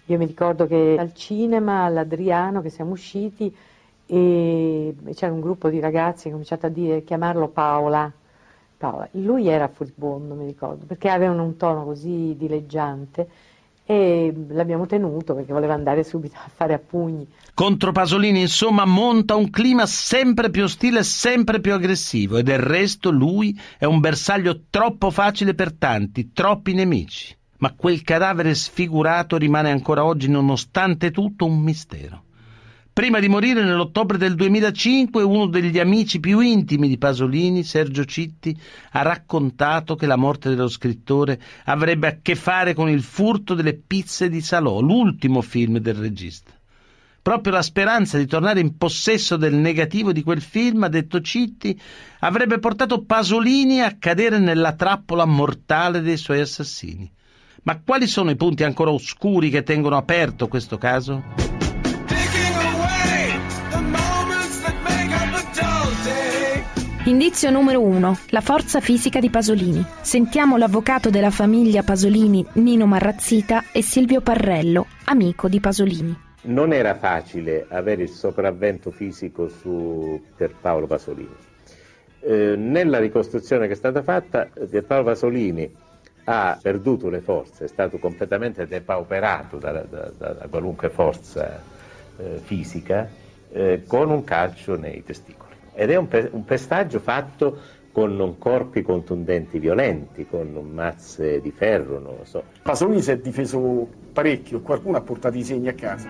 Io 0.06 0.18
mi 0.18 0.26
ricordo 0.26 0.66
che 0.66 0.96
al 0.98 1.14
cinema, 1.14 1.84
all'Adriano, 1.84 2.60
che 2.60 2.68
siamo 2.68 2.90
usciti 2.90 3.54
e 4.04 4.94
c'era 5.14 5.32
un 5.32 5.40
gruppo 5.40 5.70
di 5.70 5.80
ragazzi 5.80 6.24
che 6.24 6.28
ha 6.28 6.32
cominciato 6.32 6.66
a 6.66 6.70
dire, 6.70 7.02
chiamarlo 7.02 7.48
Paola. 7.48 8.12
Paola. 8.76 9.08
Lui 9.12 9.48
era 9.48 9.68
furibondo, 9.68 10.34
mi 10.34 10.44
ricordo, 10.44 10.84
perché 10.84 11.08
avevano 11.08 11.44
un 11.44 11.56
tono 11.56 11.84
così 11.84 12.34
dileggiante 12.36 13.26
e 13.90 14.34
l'abbiamo 14.50 14.84
tenuto 14.84 15.34
perché 15.34 15.50
voleva 15.50 15.72
andare 15.72 16.04
subito 16.04 16.36
a 16.36 16.50
fare 16.54 16.74
a 16.74 16.78
pugni. 16.78 17.26
Contro 17.54 17.90
Pasolini, 17.90 18.42
insomma, 18.42 18.84
monta 18.84 19.34
un 19.34 19.48
clima 19.48 19.86
sempre 19.86 20.50
più 20.50 20.64
ostile 20.64 20.98
e 20.98 21.04
sempre 21.04 21.58
più 21.60 21.72
aggressivo 21.72 22.36
e 22.36 22.42
del 22.42 22.58
resto 22.58 23.10
lui 23.10 23.58
è 23.78 23.86
un 23.86 24.00
bersaglio 24.00 24.64
troppo 24.68 25.10
facile 25.10 25.54
per 25.54 25.72
tanti, 25.72 26.32
troppi 26.34 26.74
nemici. 26.74 27.34
Ma 27.60 27.72
quel 27.74 28.02
cadavere 28.02 28.54
sfigurato 28.54 29.38
rimane 29.38 29.70
ancora 29.70 30.04
oggi, 30.04 30.28
nonostante 30.28 31.10
tutto, 31.10 31.46
un 31.46 31.58
mistero. 31.58 32.24
Prima 32.98 33.20
di 33.20 33.28
morire 33.28 33.62
nell'ottobre 33.62 34.18
del 34.18 34.34
2005 34.34 35.22
uno 35.22 35.46
degli 35.46 35.78
amici 35.78 36.18
più 36.18 36.40
intimi 36.40 36.88
di 36.88 36.98
Pasolini, 36.98 37.62
Sergio 37.62 38.04
Citti, 38.04 38.58
ha 38.90 39.02
raccontato 39.02 39.94
che 39.94 40.06
la 40.06 40.16
morte 40.16 40.48
dello 40.48 40.66
scrittore 40.66 41.40
avrebbe 41.66 42.08
a 42.08 42.18
che 42.20 42.34
fare 42.34 42.74
con 42.74 42.88
il 42.88 43.04
furto 43.04 43.54
delle 43.54 43.74
pizze 43.74 44.28
di 44.28 44.40
Salò, 44.40 44.80
l'ultimo 44.80 45.42
film 45.42 45.78
del 45.78 45.94
regista. 45.94 46.50
Proprio 47.22 47.52
la 47.52 47.62
speranza 47.62 48.18
di 48.18 48.26
tornare 48.26 48.58
in 48.58 48.76
possesso 48.76 49.36
del 49.36 49.54
negativo 49.54 50.10
di 50.10 50.24
quel 50.24 50.42
film, 50.42 50.82
ha 50.82 50.88
detto 50.88 51.20
Citti, 51.20 51.80
avrebbe 52.18 52.58
portato 52.58 53.04
Pasolini 53.04 53.80
a 53.80 53.94
cadere 53.96 54.40
nella 54.40 54.72
trappola 54.72 55.24
mortale 55.24 56.00
dei 56.00 56.16
suoi 56.16 56.40
assassini. 56.40 57.08
Ma 57.62 57.80
quali 57.80 58.08
sono 58.08 58.30
i 58.30 58.36
punti 58.36 58.64
ancora 58.64 58.90
oscuri 58.90 59.50
che 59.50 59.62
tengono 59.62 59.96
aperto 59.96 60.48
questo 60.48 60.78
caso? 60.78 61.57
Indizio 67.08 67.48
numero 67.48 67.80
uno, 67.80 68.18
la 68.28 68.42
forza 68.42 68.80
fisica 68.80 69.18
di 69.18 69.30
Pasolini. 69.30 69.82
Sentiamo 70.02 70.58
l'avvocato 70.58 71.08
della 71.08 71.30
famiglia 71.30 71.82
Pasolini, 71.82 72.44
Nino 72.52 72.84
Marrazzita, 72.84 73.64
e 73.72 73.82
Silvio 73.82 74.20
Parrello, 74.20 74.84
amico 75.06 75.48
di 75.48 75.58
Pasolini. 75.58 76.14
Non 76.42 76.74
era 76.74 76.94
facile 76.96 77.64
avere 77.70 78.02
il 78.02 78.10
sopravvento 78.10 78.90
fisico 78.90 79.48
su 79.48 80.22
Pierpaolo 80.36 80.86
Pasolini. 80.86 81.34
Eh, 82.20 82.56
nella 82.58 82.98
ricostruzione 82.98 83.68
che 83.68 83.72
è 83.72 83.76
stata 83.76 84.02
fatta, 84.02 84.46
Pierpaolo 84.68 85.04
Pasolini 85.04 85.74
ha 86.24 86.58
perduto 86.60 87.08
le 87.08 87.22
forze, 87.22 87.64
è 87.64 87.68
stato 87.68 87.96
completamente 87.96 88.66
depauperato 88.66 89.56
da, 89.56 89.72
da, 89.72 90.10
da, 90.14 90.32
da 90.34 90.46
qualunque 90.50 90.90
forza 90.90 91.58
eh, 92.18 92.38
fisica 92.42 93.08
eh, 93.50 93.84
con 93.86 94.10
un 94.10 94.24
calcio 94.24 94.76
nei 94.76 95.02
testicoli. 95.02 95.47
Ed 95.80 95.90
è 95.90 95.96
un, 95.96 96.08
pe- 96.08 96.28
un 96.32 96.44
pestaggio 96.44 96.98
fatto 96.98 97.56
con 97.92 98.34
corpi 98.36 98.82
contundenti 98.82 99.60
violenti, 99.60 100.26
con 100.26 100.50
mazze 100.72 101.40
di 101.40 101.52
ferro, 101.52 102.00
non 102.00 102.16
lo 102.18 102.24
so. 102.24 102.42
Pasolini 102.62 103.00
si 103.00 103.12
è 103.12 103.18
difeso 103.18 103.86
parecchio, 104.12 104.60
qualcuno 104.60 104.96
ha 104.96 105.02
portato 105.02 105.36
i 105.36 105.44
segni 105.44 105.68
a 105.68 105.74
casa. 105.74 106.08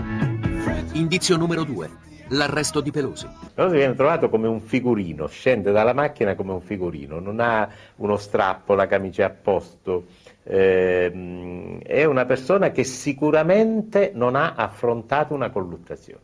Indizio 0.93 1.37
numero 1.37 1.65
due, 1.65 1.91
l'arresto 2.29 2.81
di 2.81 2.91
Pelosi. 2.91 3.29
Pelosi 3.53 3.77
viene 3.77 3.95
trovato 3.95 4.31
come 4.31 4.49
un 4.49 4.63
figurino, 4.63 5.27
scende 5.27 5.71
dalla 5.71 5.93
macchina 5.93 6.35
come 6.35 6.53
un 6.53 6.63
figurino, 6.63 7.21
non 7.21 7.39
ha 7.39 7.69
uno 7.97 8.17
strappo, 8.17 8.73
la 8.75 8.87
camicia 8.87 9.27
a 9.27 9.31
posto, 9.31 10.07
eh, 10.45 11.79
è 11.83 12.05
una 12.05 12.25
persona 12.25 12.71
che 12.71 12.85
sicuramente 12.85 14.13
non 14.15 14.35
ha 14.35 14.55
affrontato 14.55 15.35
una 15.35 15.51
colluttazione. 15.51 16.23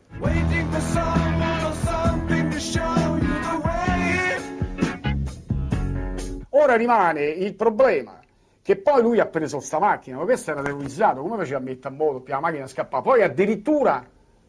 Ora 6.57 6.75
rimane 6.75 7.25
il 7.25 7.53
problema 7.53 8.17
che 8.61 8.77
poi 8.77 9.01
lui 9.01 9.19
ha 9.19 9.25
preso 9.25 9.59
sta 9.59 9.77
macchina, 9.77 10.17
ma 10.17 10.23
questo 10.23 10.51
era 10.51 10.61
terrorizzato, 10.61 11.21
come 11.21 11.35
faceva 11.35 11.57
a 11.57 11.61
mettere 11.61 11.93
a 11.93 11.97
moto, 11.97 12.23
la 12.25 12.39
macchina 12.39 12.65
scappava, 12.65 13.03
poi 13.03 13.21
addirittura 13.23 14.03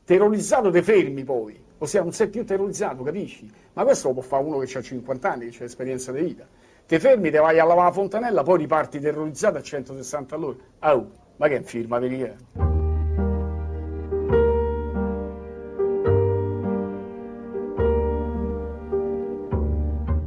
terrorizzato 0.05 0.71
dei 0.71 0.83
fermi 0.83 1.25
poi, 1.25 1.61
ossia 1.79 2.03
non 2.03 2.13
sei 2.13 2.29
più 2.29 2.45
terrorizzato, 2.45 3.03
capisci? 3.03 3.51
Ma 3.73 3.83
questo 3.83 4.07
lo 4.07 4.15
può 4.15 4.23
fare 4.23 4.45
uno 4.45 4.59
che 4.59 4.79
ha 4.79 4.81
50 4.81 5.31
anni, 5.33 5.49
che 5.49 5.65
ha 5.65 5.67
esperienza 5.67 6.13
di 6.13 6.23
vita. 6.23 6.47
Ti 6.87 6.99
fermi, 7.01 7.29
ti 7.33 7.39
vai 7.39 7.59
a 7.59 7.65
lavare 7.65 7.89
la 7.89 7.93
fontanella, 7.93 8.43
poi 8.45 8.59
riparti 8.59 9.01
terrorizzato 9.01 9.59
a 9.59 9.63
160 9.63 10.35
all'ora. 10.37 10.57
Oh, 10.83 11.11
ma 11.37 11.49
che 11.49 11.63
film, 11.65 11.99
verità? 11.99 12.37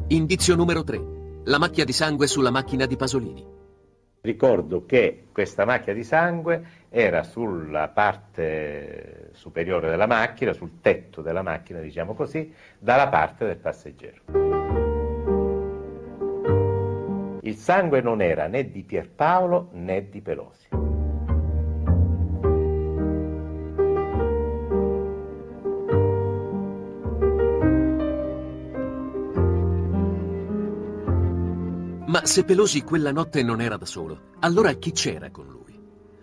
Indizio 0.09 0.55
numero 0.55 0.83
3. 0.83 1.18
La 1.49 1.57
macchia 1.57 1.83
di 1.83 1.93
sangue 1.93 2.27
sulla 2.27 2.51
macchina 2.51 2.85
di 2.85 2.95
Pasolini. 2.95 3.43
Ricordo 4.21 4.85
che 4.85 5.23
questa 5.31 5.65
macchia 5.65 5.95
di 5.95 6.03
sangue 6.03 6.63
era 6.89 7.23
sulla 7.23 7.87
parte 7.87 9.31
superiore 9.33 9.89
della 9.89 10.05
macchina, 10.05 10.53
sul 10.53 10.79
tetto 10.79 11.23
della 11.23 11.41
macchina, 11.41 11.79
diciamo 11.79 12.13
così, 12.13 12.53
dalla 12.77 13.07
parte 13.07 13.47
del 13.47 13.57
passeggero. 13.57 14.21
Il 17.41 17.55
sangue 17.55 18.01
non 18.01 18.21
era 18.21 18.45
né 18.45 18.69
di 18.69 18.83
Pierpaolo 18.83 19.69
né 19.71 20.07
di 20.07 20.21
Pelosi. 20.21 20.67
Ma 32.19 32.25
se 32.25 32.43
Pelosi 32.43 32.83
quella 32.83 33.13
notte 33.13 33.41
non 33.43 33.61
era 33.61 33.77
da 33.77 33.85
solo, 33.85 34.33
allora 34.39 34.73
chi 34.73 34.91
c'era 34.91 35.31
con 35.31 35.47
lui? 35.47 35.79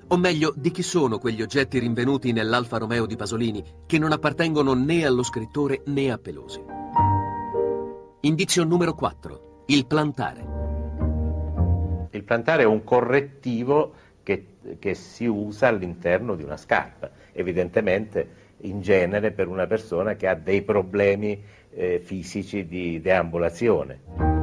O 0.09 0.19
meglio, 0.19 0.53
di 0.55 0.71
chi 0.71 0.83
sono 0.83 1.17
quegli 1.19 1.41
oggetti 1.41 1.79
rinvenuti 1.79 2.33
nell'Alfa 2.33 2.77
Romeo 2.77 3.07
di 3.07 3.17
Pasolini 3.17 3.65
che 3.87 3.99
non 3.99 4.13
appartengono 4.13 4.75
né 4.75 5.07
allo 5.07 5.23
scrittore 5.23 5.81
né 5.87 6.11
a 6.11 6.19
Pelosi? 6.19 6.63
Indizio 8.21 8.65
numero 8.65 8.93
4. 8.93 9.63
Il 9.69 9.87
plantare. 9.87 10.47
Il 12.11 12.25
plantare 12.25 12.65
è 12.65 12.67
un 12.67 12.85
correttivo 12.85 13.95
che, 14.23 14.59
che 14.79 14.95
si 14.95 15.25
usa 15.25 15.69
all'interno 15.69 16.35
di 16.35 16.43
una 16.43 16.59
scarpa, 16.59 17.11
evidentemente 17.33 18.45
in 18.59 18.83
genere 18.83 19.33
per 19.33 19.49
una 19.49 19.67
persona 19.67 20.15
che 20.15 20.27
ha 20.27 20.35
dei 20.35 20.61
problemi 20.61 21.43
eh, 21.71 22.01
fisici 22.05 22.67
di 22.67 23.01
deambulazione. 23.01 24.36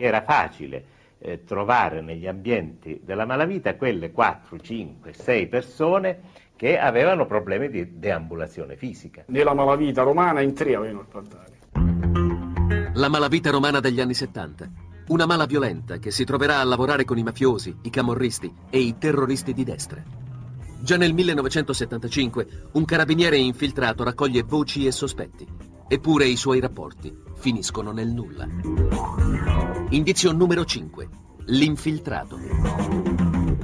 Era 0.00 0.22
facile 0.22 0.84
eh, 1.18 1.44
trovare 1.44 2.00
negli 2.00 2.26
ambienti 2.26 3.00
della 3.04 3.26
malavita 3.26 3.76
quelle 3.76 4.10
4, 4.10 4.58
5, 4.58 5.12
6 5.12 5.46
persone 5.48 6.20
che 6.56 6.78
avevano 6.78 7.26
problemi 7.26 7.68
di 7.70 7.98
deambulazione 7.98 8.76
fisica. 8.76 9.24
Nella 9.26 9.54
malavita 9.54 10.02
romana 10.02 10.40
in 10.40 10.54
tre 10.54 10.74
avevano 10.74 11.00
il 11.00 11.06
plantare. 11.06 11.58
La 12.94 13.08
malavita 13.08 13.50
romana 13.50 13.80
degli 13.80 14.00
anni 14.00 14.14
70. 14.14 14.70
Una 15.08 15.26
mala 15.26 15.46
violenta 15.46 15.98
che 15.98 16.10
si 16.10 16.24
troverà 16.24 16.60
a 16.60 16.64
lavorare 16.64 17.04
con 17.04 17.18
i 17.18 17.22
mafiosi, 17.22 17.76
i 17.82 17.90
camorristi 17.90 18.52
e 18.70 18.78
i 18.78 18.96
terroristi 18.98 19.52
di 19.52 19.64
destra. 19.64 20.02
Già 20.82 20.96
nel 20.96 21.12
1975 21.12 22.46
un 22.72 22.84
carabiniere 22.84 23.36
infiltrato 23.36 24.04
raccoglie 24.04 24.42
voci 24.42 24.86
e 24.86 24.92
sospetti, 24.92 25.46
eppure 25.92 26.24
i 26.24 26.36
suoi 26.36 26.60
rapporti 26.60 27.12
finiscono 27.34 27.90
nel 27.90 28.06
nulla. 28.12 28.46
Indizio 29.88 30.30
numero 30.30 30.64
5. 30.64 31.08
L'infiltrato. 31.46 32.38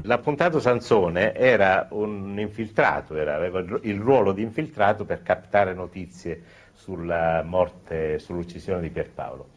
L'appuntato 0.02 0.58
Sansone 0.58 1.32
era 1.36 1.86
un 1.92 2.36
infiltrato, 2.36 3.14
era, 3.14 3.36
aveva 3.36 3.60
il 3.82 4.00
ruolo 4.00 4.32
di 4.32 4.42
infiltrato 4.42 5.04
per 5.04 5.22
captare 5.22 5.72
notizie 5.72 6.42
sulla 6.72 7.44
morte, 7.44 8.18
sull'uccisione 8.18 8.80
di 8.80 8.90
Pierpaolo 8.90 9.50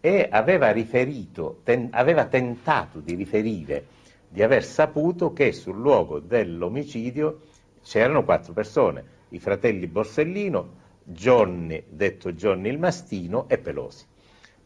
e 0.00 0.28
aveva 0.30 0.72
riferito, 0.72 1.60
ten, 1.64 1.88
aveva 1.92 2.26
tentato 2.26 3.00
di 3.00 3.14
riferire 3.14 3.86
di 4.28 4.42
aver 4.42 4.62
saputo 4.62 5.32
che 5.32 5.52
sul 5.52 5.78
luogo 5.78 6.18
dell'omicidio 6.18 7.40
c'erano 7.82 8.24
quattro 8.24 8.52
persone, 8.52 9.04
i 9.30 9.38
fratelli 9.38 9.86
Borsellino, 9.86 10.79
Johnny, 11.12 11.84
detto 11.88 12.32
Johnny 12.32 12.68
il 12.70 12.78
Mastino, 12.78 13.48
e 13.48 13.58
Pelosi. 13.58 14.04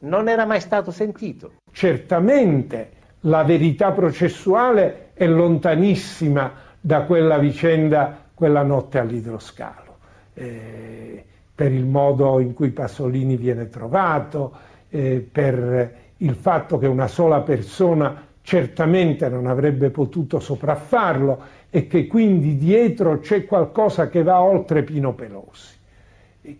Non 0.01 0.29
era 0.29 0.45
mai 0.45 0.61
stato 0.61 0.91
sentito. 0.91 1.53
Certamente 1.73 2.91
la 3.21 3.43
verità 3.43 3.93
processuale 3.93 5.11
è 5.15 5.27
lontanissima 5.27 6.53
da 6.81 7.03
quella 7.03 7.39
vicenda 7.39 8.23
quella 8.35 8.63
notte 8.63 8.99
all'idroscalo, 8.99 9.97
eh, 10.35 11.25
per 11.55 11.73
il 11.73 11.87
modo 11.87 12.41
in 12.41 12.53
cui 12.53 12.71
Pasolini 12.71 13.37
viene 13.37 13.69
trovato, 13.69 14.53
eh, 14.91 15.27
per 15.31 15.95
il 16.19 16.35
fatto 16.35 16.79
che 16.79 16.87
una 16.87 17.07
sola 17.07 17.41
persona 17.41 18.27
certamente 18.43 19.29
non 19.29 19.47
avrebbe 19.47 19.91
potuto 19.91 20.41
sopraffarlo 20.41 21.43
e 21.71 21.87
che 21.87 22.07
quindi 22.07 22.57
dietro 22.57 23.21
c'è 23.21 23.47
qualcosa 23.47 24.09
che 24.09 24.23
va 24.23 24.41
oltre 24.43 24.83
Pino 24.83 25.15
Pelosi 25.15 25.83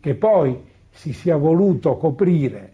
che 0.01 0.15
poi 0.15 0.73
si 0.91 1.13
sia 1.13 1.37
voluto 1.37 1.97
coprire 1.97 2.73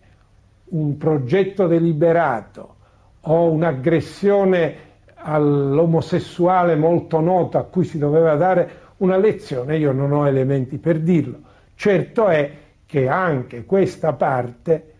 un 0.70 0.96
progetto 0.96 1.66
deliberato 1.66 2.76
o 3.22 3.50
un'aggressione 3.50 4.88
all'omosessuale 5.14 6.76
molto 6.76 7.20
noto 7.20 7.58
a 7.58 7.64
cui 7.64 7.84
si 7.84 7.98
doveva 7.98 8.36
dare 8.36 8.88
una 8.98 9.16
lezione, 9.16 9.76
io 9.76 9.92
non 9.92 10.12
ho 10.12 10.26
elementi 10.26 10.78
per 10.78 11.00
dirlo. 11.00 11.40
Certo 11.74 12.28
è 12.28 12.52
che 12.86 13.08
anche 13.08 13.64
questa 13.64 14.12
parte 14.12 14.94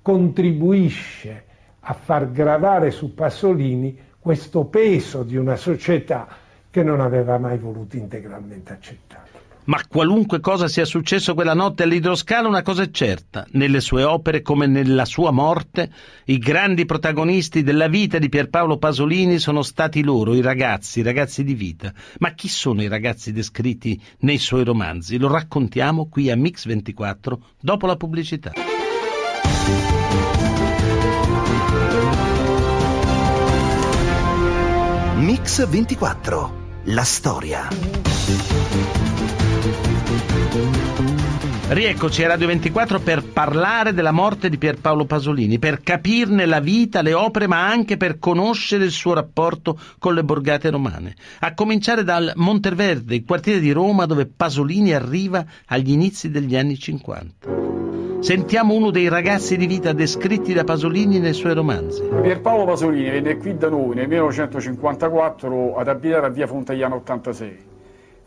contribuisce 0.00 1.44
a 1.80 1.92
far 1.92 2.30
gravare 2.30 2.90
su 2.90 3.14
Pasolini 3.14 3.98
questo 4.18 4.64
peso 4.64 5.24
di 5.24 5.36
una 5.36 5.56
società 5.56 6.28
che 6.70 6.82
non 6.82 7.00
aveva 7.00 7.38
mai 7.38 7.58
voluto 7.58 7.96
integralmente 7.96 8.72
accettare. 8.72 9.41
Ma 9.64 9.80
qualunque 9.86 10.40
cosa 10.40 10.66
sia 10.66 10.84
successo 10.84 11.34
quella 11.34 11.54
notte 11.54 11.84
all'idroscalo, 11.84 12.48
una 12.48 12.62
cosa 12.62 12.82
è 12.82 12.90
certa, 12.90 13.46
nelle 13.52 13.80
sue 13.80 14.02
opere 14.02 14.42
come 14.42 14.66
nella 14.66 15.04
sua 15.04 15.30
morte, 15.30 15.92
i 16.26 16.38
grandi 16.38 16.84
protagonisti 16.84 17.62
della 17.62 17.86
vita 17.86 18.18
di 18.18 18.28
Pierpaolo 18.28 18.78
Pasolini 18.78 19.38
sono 19.38 19.62
stati 19.62 20.02
loro, 20.02 20.34
i 20.34 20.40
ragazzi, 20.40 20.98
i 20.98 21.02
ragazzi 21.02 21.44
di 21.44 21.54
vita. 21.54 21.92
Ma 22.18 22.32
chi 22.32 22.48
sono 22.48 22.82
i 22.82 22.88
ragazzi 22.88 23.32
descritti 23.32 24.00
nei 24.20 24.38
suoi 24.38 24.64
romanzi? 24.64 25.16
Lo 25.16 25.28
raccontiamo 25.28 26.08
qui 26.08 26.30
a 26.30 26.36
Mix 26.36 26.66
24 26.66 27.40
dopo 27.60 27.86
la 27.86 27.96
pubblicità. 27.96 28.50
Mix 35.18 35.68
24, 35.68 36.54
la 36.86 37.04
storia. 37.04 37.68
Rieccoci 41.68 42.22
a 42.24 42.28
Radio 42.28 42.46
24 42.48 43.00
per 43.00 43.24
parlare 43.24 43.94
della 43.94 44.12
morte 44.12 44.50
di 44.50 44.58
Pierpaolo 44.58 45.06
Pasolini, 45.06 45.58
per 45.58 45.80
capirne 45.80 46.44
la 46.44 46.60
vita, 46.60 47.00
le 47.00 47.14
opere, 47.14 47.46
ma 47.46 47.66
anche 47.66 47.96
per 47.96 48.18
conoscere 48.18 48.84
il 48.84 48.90
suo 48.90 49.14
rapporto 49.14 49.78
con 49.98 50.12
le 50.12 50.22
borgate 50.22 50.68
romane. 50.68 51.14
A 51.40 51.54
cominciare 51.54 52.04
dal 52.04 52.32
Monteverde, 52.36 53.14
il 53.14 53.24
quartiere 53.24 53.60
di 53.60 53.72
Roma 53.72 54.04
dove 54.04 54.26
Pasolini 54.26 54.92
arriva 54.92 55.42
agli 55.68 55.92
inizi 55.92 56.30
degli 56.30 56.54
anni 56.54 56.76
50. 56.76 58.20
Sentiamo 58.20 58.74
uno 58.74 58.90
dei 58.90 59.08
ragazzi 59.08 59.56
di 59.56 59.66
vita 59.66 59.94
descritti 59.94 60.52
da 60.52 60.64
Pasolini 60.64 61.18
nei 61.18 61.32
suoi 61.32 61.54
romanzi. 61.54 62.02
Pierpaolo 62.20 62.66
Pasolini 62.66 63.08
venne 63.08 63.38
qui 63.38 63.56
da 63.56 63.70
noi 63.70 63.94
nel 63.94 64.06
1954 64.06 65.76
ad 65.76 65.88
abitare 65.88 66.26
a 66.26 66.28
via 66.28 66.46
Fontagliano 66.46 66.96
86 66.96 67.70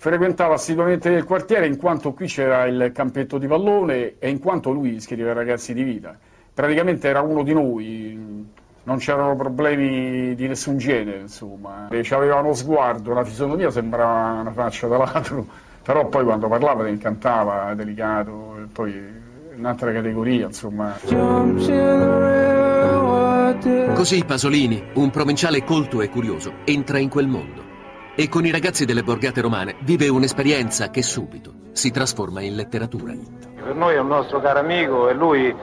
frequentava 0.05 0.53
assiduamente 0.53 1.09
il 1.09 1.23
quartiere 1.23 1.65
in 1.65 1.77
quanto 1.77 2.13
qui 2.13 2.27
c'era 2.27 2.65
il 2.65 2.91
campetto 2.93 3.39
di 3.39 3.47
pallone 3.47 4.19
e 4.19 4.29
in 4.29 4.37
quanto 4.37 4.69
lui 4.69 4.99
scriveva 4.99 5.33
ragazzi 5.33 5.73
di 5.73 5.81
vita. 5.81 6.15
Praticamente 6.53 7.07
era 7.07 7.21
uno 7.21 7.41
di 7.41 7.53
noi, 7.53 8.45
non 8.83 8.97
c'erano 8.97 9.35
problemi 9.35 10.35
di 10.35 10.47
nessun 10.47 10.77
genere, 10.77 11.21
insomma. 11.21 11.87
E 11.89 12.05
aveva 12.11 12.35
uno 12.35 12.53
sguardo, 12.53 13.15
la 13.15 13.23
fisionomia 13.23 13.71
sembrava 13.71 14.41
una 14.41 14.51
faccia 14.51 14.85
da 14.85 14.97
ladro, 14.97 15.47
però 15.81 16.07
poi 16.07 16.23
quando 16.23 16.47
parlava 16.49 16.83
ti 16.83 16.91
incantava, 16.91 17.73
delicato, 17.73 18.57
e 18.59 18.67
poi 18.71 18.93
un'altra 19.57 19.91
categoria, 19.91 20.45
insomma. 20.45 20.99
Così 23.95 24.23
Pasolini, 24.23 24.83
un 24.93 25.09
provinciale 25.09 25.63
colto 25.63 26.03
e 26.03 26.09
curioso, 26.09 26.53
entra 26.63 26.99
in 26.99 27.09
quel 27.09 27.25
mondo 27.25 27.64
e 28.15 28.29
con 28.29 28.45
i 28.45 28.51
ragazzi 28.51 28.85
delle 28.85 29.03
borgate 29.03 29.41
romane 29.41 29.75
vive 29.81 30.07
un'esperienza 30.07 30.89
che 30.89 31.01
subito 31.01 31.51
si 31.73 31.91
trasforma 31.91 32.41
in 32.41 32.55
letteratura. 32.55 33.13
Per 33.55 33.75
noi 33.75 33.95
è 33.95 33.99
un 33.99 34.07
nostro 34.07 34.39
caro 34.39 34.59
amico 34.59 35.09
e 35.09 35.13
lui 35.13 35.53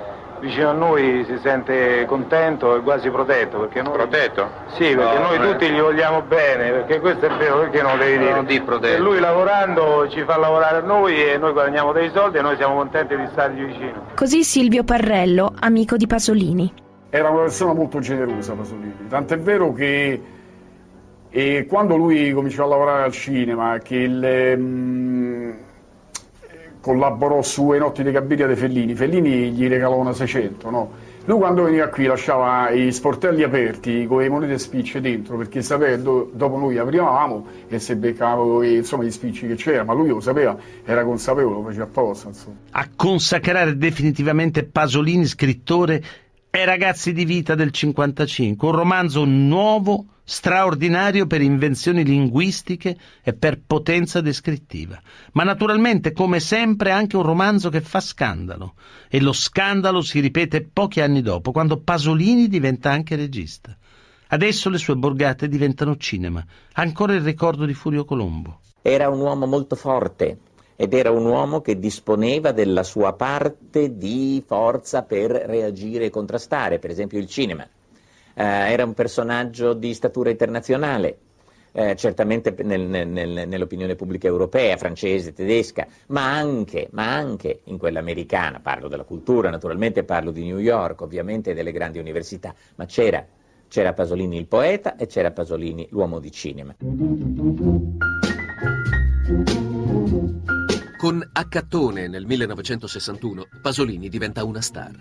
vicino 0.43 0.71
a 0.71 0.73
noi 0.73 1.25
si 1.25 1.39
sente 1.41 2.05
contento 2.07 2.77
e 2.77 2.81
quasi 2.81 3.09
protetto. 3.11 3.61
Perché 3.61 3.81
noi... 3.81 3.93
Protetto? 3.93 4.51
Sì, 4.75 4.95
perché 4.95 5.19
no, 5.19 5.29
noi 5.29 5.37
eh. 5.37 5.53
tutti 5.53 5.71
gli 5.71 5.81
vogliamo 5.81 6.23
bene, 6.23 6.71
perché 6.71 7.01
questo 7.01 7.27
è 7.27 7.37
vero, 7.37 7.61
perché 7.61 7.81
non 7.81 7.97
lo 7.97 8.05
devi 8.05 8.19
dire? 8.19 8.35
Non 8.35 8.45
di 8.45 8.61
protetto. 8.61 8.97
E 8.97 8.99
lui 8.99 9.21
lavorando 9.21 10.09
ci 10.11 10.23
fa 10.25 10.37
lavorare 10.37 10.79
a 10.79 10.83
noi 10.83 11.23
e 11.23 11.39
noi 11.39 11.53
guadagniamo 11.53 11.93
dei 11.93 12.11
soldi 12.13 12.39
e 12.39 12.43
noi 12.43 12.57
siamo 12.57 12.75
contenti 12.75 13.17
di 13.17 13.27
stargli 13.31 13.65
vicino. 13.65 14.07
Così 14.15 14.43
Silvio 14.43 14.83
Parrello, 14.83 15.55
amico 15.59 15.97
di 15.97 16.07
Pasolini. 16.07 16.73
Era 17.09 17.31
una 17.31 17.43
persona 17.43 17.73
molto 17.73 18.01
generosa 18.01 18.55
Pasolini, 18.55 19.07
tant'è 19.09 19.39
vero 19.39 19.73
che 19.73 20.21
e 21.35 21.65
quando 21.67 21.97
lui 21.97 22.31
cominciò 22.33 22.65
a 22.65 22.69
lavorare 22.69 23.05
al 23.05 23.13
cinema, 23.13 23.79
che 23.79 23.97
il, 23.97 24.55
um, 24.55 25.55
collaborò 26.79 27.41
su 27.41 27.73
E 27.73 27.79
notti 27.79 28.03
di 28.03 28.11
Gabiria 28.11 28.47
dei 28.47 28.55
Fellini, 28.55 28.95
Fellini 28.95 29.51
gli 29.51 29.67
regalò 29.67 29.97
una 29.97 30.13
600, 30.13 30.69
no? 30.69 30.91
Lui 31.25 31.39
quando 31.39 31.63
veniva 31.63 31.87
qui 31.87 32.05
lasciava 32.05 32.69
i 32.71 32.93
sportelli 32.93 33.45
aperti 33.45 34.05
con 34.07 34.19
le 34.19 34.29
monete 34.29 34.59
spicce 34.59 35.01
dentro 35.01 35.37
perché 35.39 35.63
sapeva 35.63 35.97
che 35.97 36.03
dopo 36.03 36.59
noi 36.59 36.77
aprivamo 36.77 37.47
e 37.69 37.79
se 37.79 37.97
beccavamo 37.97 38.63
insomma, 38.63 39.05
gli 39.05 39.11
spicci 39.11 39.47
che 39.47 39.55
c'era, 39.55 39.85
ma 39.85 39.95
lui 39.95 40.09
lo 40.09 40.21
sapeva, 40.21 40.59
era 40.85 41.03
consapevole, 41.03 41.55
lo 41.55 41.63
faceva 41.63 41.85
apposta. 41.85 42.29
Insomma. 42.29 42.57
A 42.73 42.89
consacrare 42.95 43.75
definitivamente 43.79 44.65
Pasolini, 44.65 45.25
scrittore, 45.25 46.03
è 46.51 46.63
Ragazzi 46.67 47.15
di 47.15 47.25
vita 47.25 47.55
del 47.55 47.71
55, 47.71 48.69
un 48.69 48.75
romanzo 48.75 49.25
nuovo 49.25 50.05
straordinario 50.25 51.27
per 51.27 51.43
invenzioni 51.43 52.05
linguistiche 52.05 52.97
e 53.23 53.33
per 53.33 53.61
potenza 53.67 54.21
descrittiva, 54.21 55.01
ma 55.33 55.43
naturalmente 55.43 56.13
come 56.13 56.41
sempre 56.41 56.91
anche 56.91 57.17
un 57.17 57.23
romanzo 57.23 57.71
che 57.71 57.81
fa 57.81 58.01
scandalo 58.01 58.75
e 59.09 59.21
lo 59.21 59.33
scandalo 59.33 60.01
si 60.01 60.21
ripete 60.21 60.63
pochi 60.63 61.01
anni 61.01 61.23
dopo, 61.23 61.53
quando 61.53 61.79
Pasolini 61.79 62.49
diventa 62.49 62.91
anche 62.91 63.17
regista. 63.17 63.77
Adesso 64.29 64.71
le 64.71 64.79
sue 64.79 64.97
borgate 64.97 65.49
diventano 65.49 65.97
cinema, 65.97 66.43
ancora 66.75 67.13
il 67.15 67.21
ricordo 67.21 67.67
di 67.67 67.75
Furio 67.75 68.05
Colombo. 68.05 68.61
Era 68.81 69.11
un 69.11 69.21
uomo 69.21 69.47
molto 69.47 69.77
forte, 69.77 70.39
ed 70.75 70.95
era 70.95 71.11
un 71.11 71.27
uomo 71.27 71.61
che 71.61 71.79
disponeva 71.79 72.53
della 72.53 72.83
sua 72.83 73.13
parte 73.13 73.99
di 73.99 74.43
forza 74.47 75.03
per 75.03 75.31
reagire 75.31 76.07
e 76.07 76.11
contrastare, 76.11 76.79
per 76.79 76.91
esempio 76.91 77.19
il 77.19 77.27
cinema 77.27 77.69
eh, 78.35 78.45
era 78.45 78.85
un 78.85 78.95
personaggio 78.95 79.73
di 79.73 79.95
statura 79.95 80.31
internazionale, 80.31 81.19
eh, 81.73 81.97
certamente 81.97 82.55
nel, 82.63 82.83
nel, 82.83 83.49
nell'opinione 83.49 83.97
pubblica 83.97 84.29
europea, 84.29 84.77
francese, 84.77 85.33
tedesca, 85.33 85.87
ma 86.09 86.35
anche, 86.35 86.89
ma 86.93 87.15
anche, 87.15 87.61
in 87.65 87.79
quella 87.79 87.99
americana, 87.99 88.61
parlo 88.61 88.89
della 88.89 89.05
cultura, 89.05 89.51
naturalmente 89.51 90.05
parlo 90.05 90.31
di 90.31 90.45
New 90.45 90.59
York, 90.59 91.01
ovviamente 91.01 91.55
delle 91.55 91.73
grandi 91.73 91.99
università, 91.99 92.55
ma 92.77 92.87
c'era, 92.87 93.27
c'era 93.69 93.95
Pasolini 93.95 94.37
il 94.37 94.47
poeta 94.47 94.97
e 94.97 95.07
c'era 95.07 95.31
Pasolini 95.31 95.89
l'uomo 95.91 96.19
di 96.19 96.31
cinema. 96.31 96.77
Con 100.99 101.29
Accattone 101.33 102.07
nel 102.07 102.27
1961 102.27 103.47
Pasolini 103.61 104.09
diventa 104.09 104.45
una 104.45 104.61
star. 104.61 104.93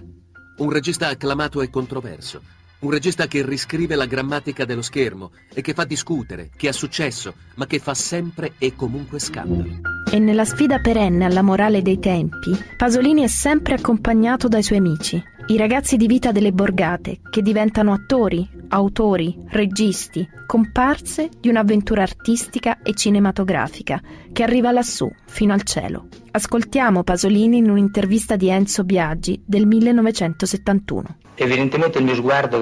Un 0.57 0.69
regista 0.71 1.09
acclamato 1.09 1.61
e 1.61 1.69
controverso, 1.69 2.41
un 2.81 2.91
regista 2.91 3.27
che 3.27 3.45
riscrive 3.45 3.95
la 3.95 4.05
grammatica 4.05 4.65
dello 4.65 4.81
schermo 4.81 5.31
e 5.53 5.61
che 5.61 5.73
fa 5.73 5.85
discutere, 5.85 6.49
che 6.55 6.67
ha 6.67 6.73
successo, 6.73 7.33
ma 7.55 7.67
che 7.67 7.79
fa 7.79 7.93
sempre 7.93 8.53
e 8.57 8.75
comunque 8.75 9.19
scandalo. 9.19 9.69
E 10.11 10.19
nella 10.19 10.45
sfida 10.45 10.79
perenne 10.79 11.25
alla 11.25 11.41
morale 11.41 11.81
dei 11.81 11.99
tempi, 11.99 12.51
Pasolini 12.77 13.23
è 13.23 13.27
sempre 13.27 13.75
accompagnato 13.75 14.47
dai 14.47 14.63
suoi 14.63 14.79
amici, 14.79 15.21
i 15.51 15.57
ragazzi 15.57 15.97
di 15.97 16.07
vita 16.07 16.31
delle 16.31 16.53
borgate, 16.53 17.19
che 17.29 17.41
diventano 17.41 17.91
attori, 17.91 18.47
autori, 18.69 19.35
registi, 19.49 20.25
comparse 20.47 21.29
di 21.41 21.49
un'avventura 21.49 22.03
artistica 22.03 22.77
e 22.81 22.93
cinematografica 22.93 24.01
che 24.31 24.43
arriva 24.43 24.71
lassù, 24.71 25.11
fino 25.25 25.51
al 25.51 25.63
cielo. 25.63 26.07
Ascoltiamo 26.31 27.03
Pasolini 27.03 27.57
in 27.57 27.69
un'intervista 27.69 28.37
di 28.37 28.47
Enzo 28.47 28.85
Biaggi 28.85 29.43
del 29.45 29.67
1971. 29.67 31.17
Evidentemente 31.35 31.97
il 31.97 32.05
mio 32.05 32.15
sguardo 32.15 32.57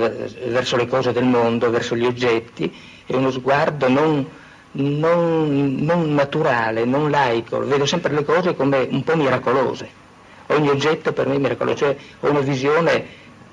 verso 0.48 0.76
le 0.76 0.88
cose 0.88 1.12
del 1.12 1.26
mondo, 1.26 1.70
verso 1.70 1.96
gli 1.96 2.06
oggetti, 2.06 2.74
è 3.06 3.14
uno 3.14 3.30
sguardo 3.30 3.88
non, 3.88 4.26
non, 4.72 5.76
non 5.76 6.16
naturale, 6.16 6.86
non 6.86 7.12
laico, 7.12 7.60
vedo 7.60 7.86
sempre 7.86 8.16
le 8.16 8.26
cose 8.26 8.56
come 8.56 8.88
un 8.90 9.04
po' 9.04 9.16
miracolose. 9.16 10.08
Ogni 10.52 10.70
oggetto 10.70 11.14
per 11.14 11.28
me 11.28 11.36
è 11.36 11.38
miracoloso, 11.38 11.78
cioè 11.78 11.96
ho 12.22 12.30
una 12.30 12.40
visione 12.40 13.06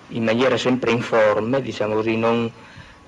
in 0.09 0.25
maniera 0.25 0.57
sempre 0.57 0.93
informe, 0.93 1.61
diciamo 1.61 1.95
così, 1.95 2.17
non 2.17 2.51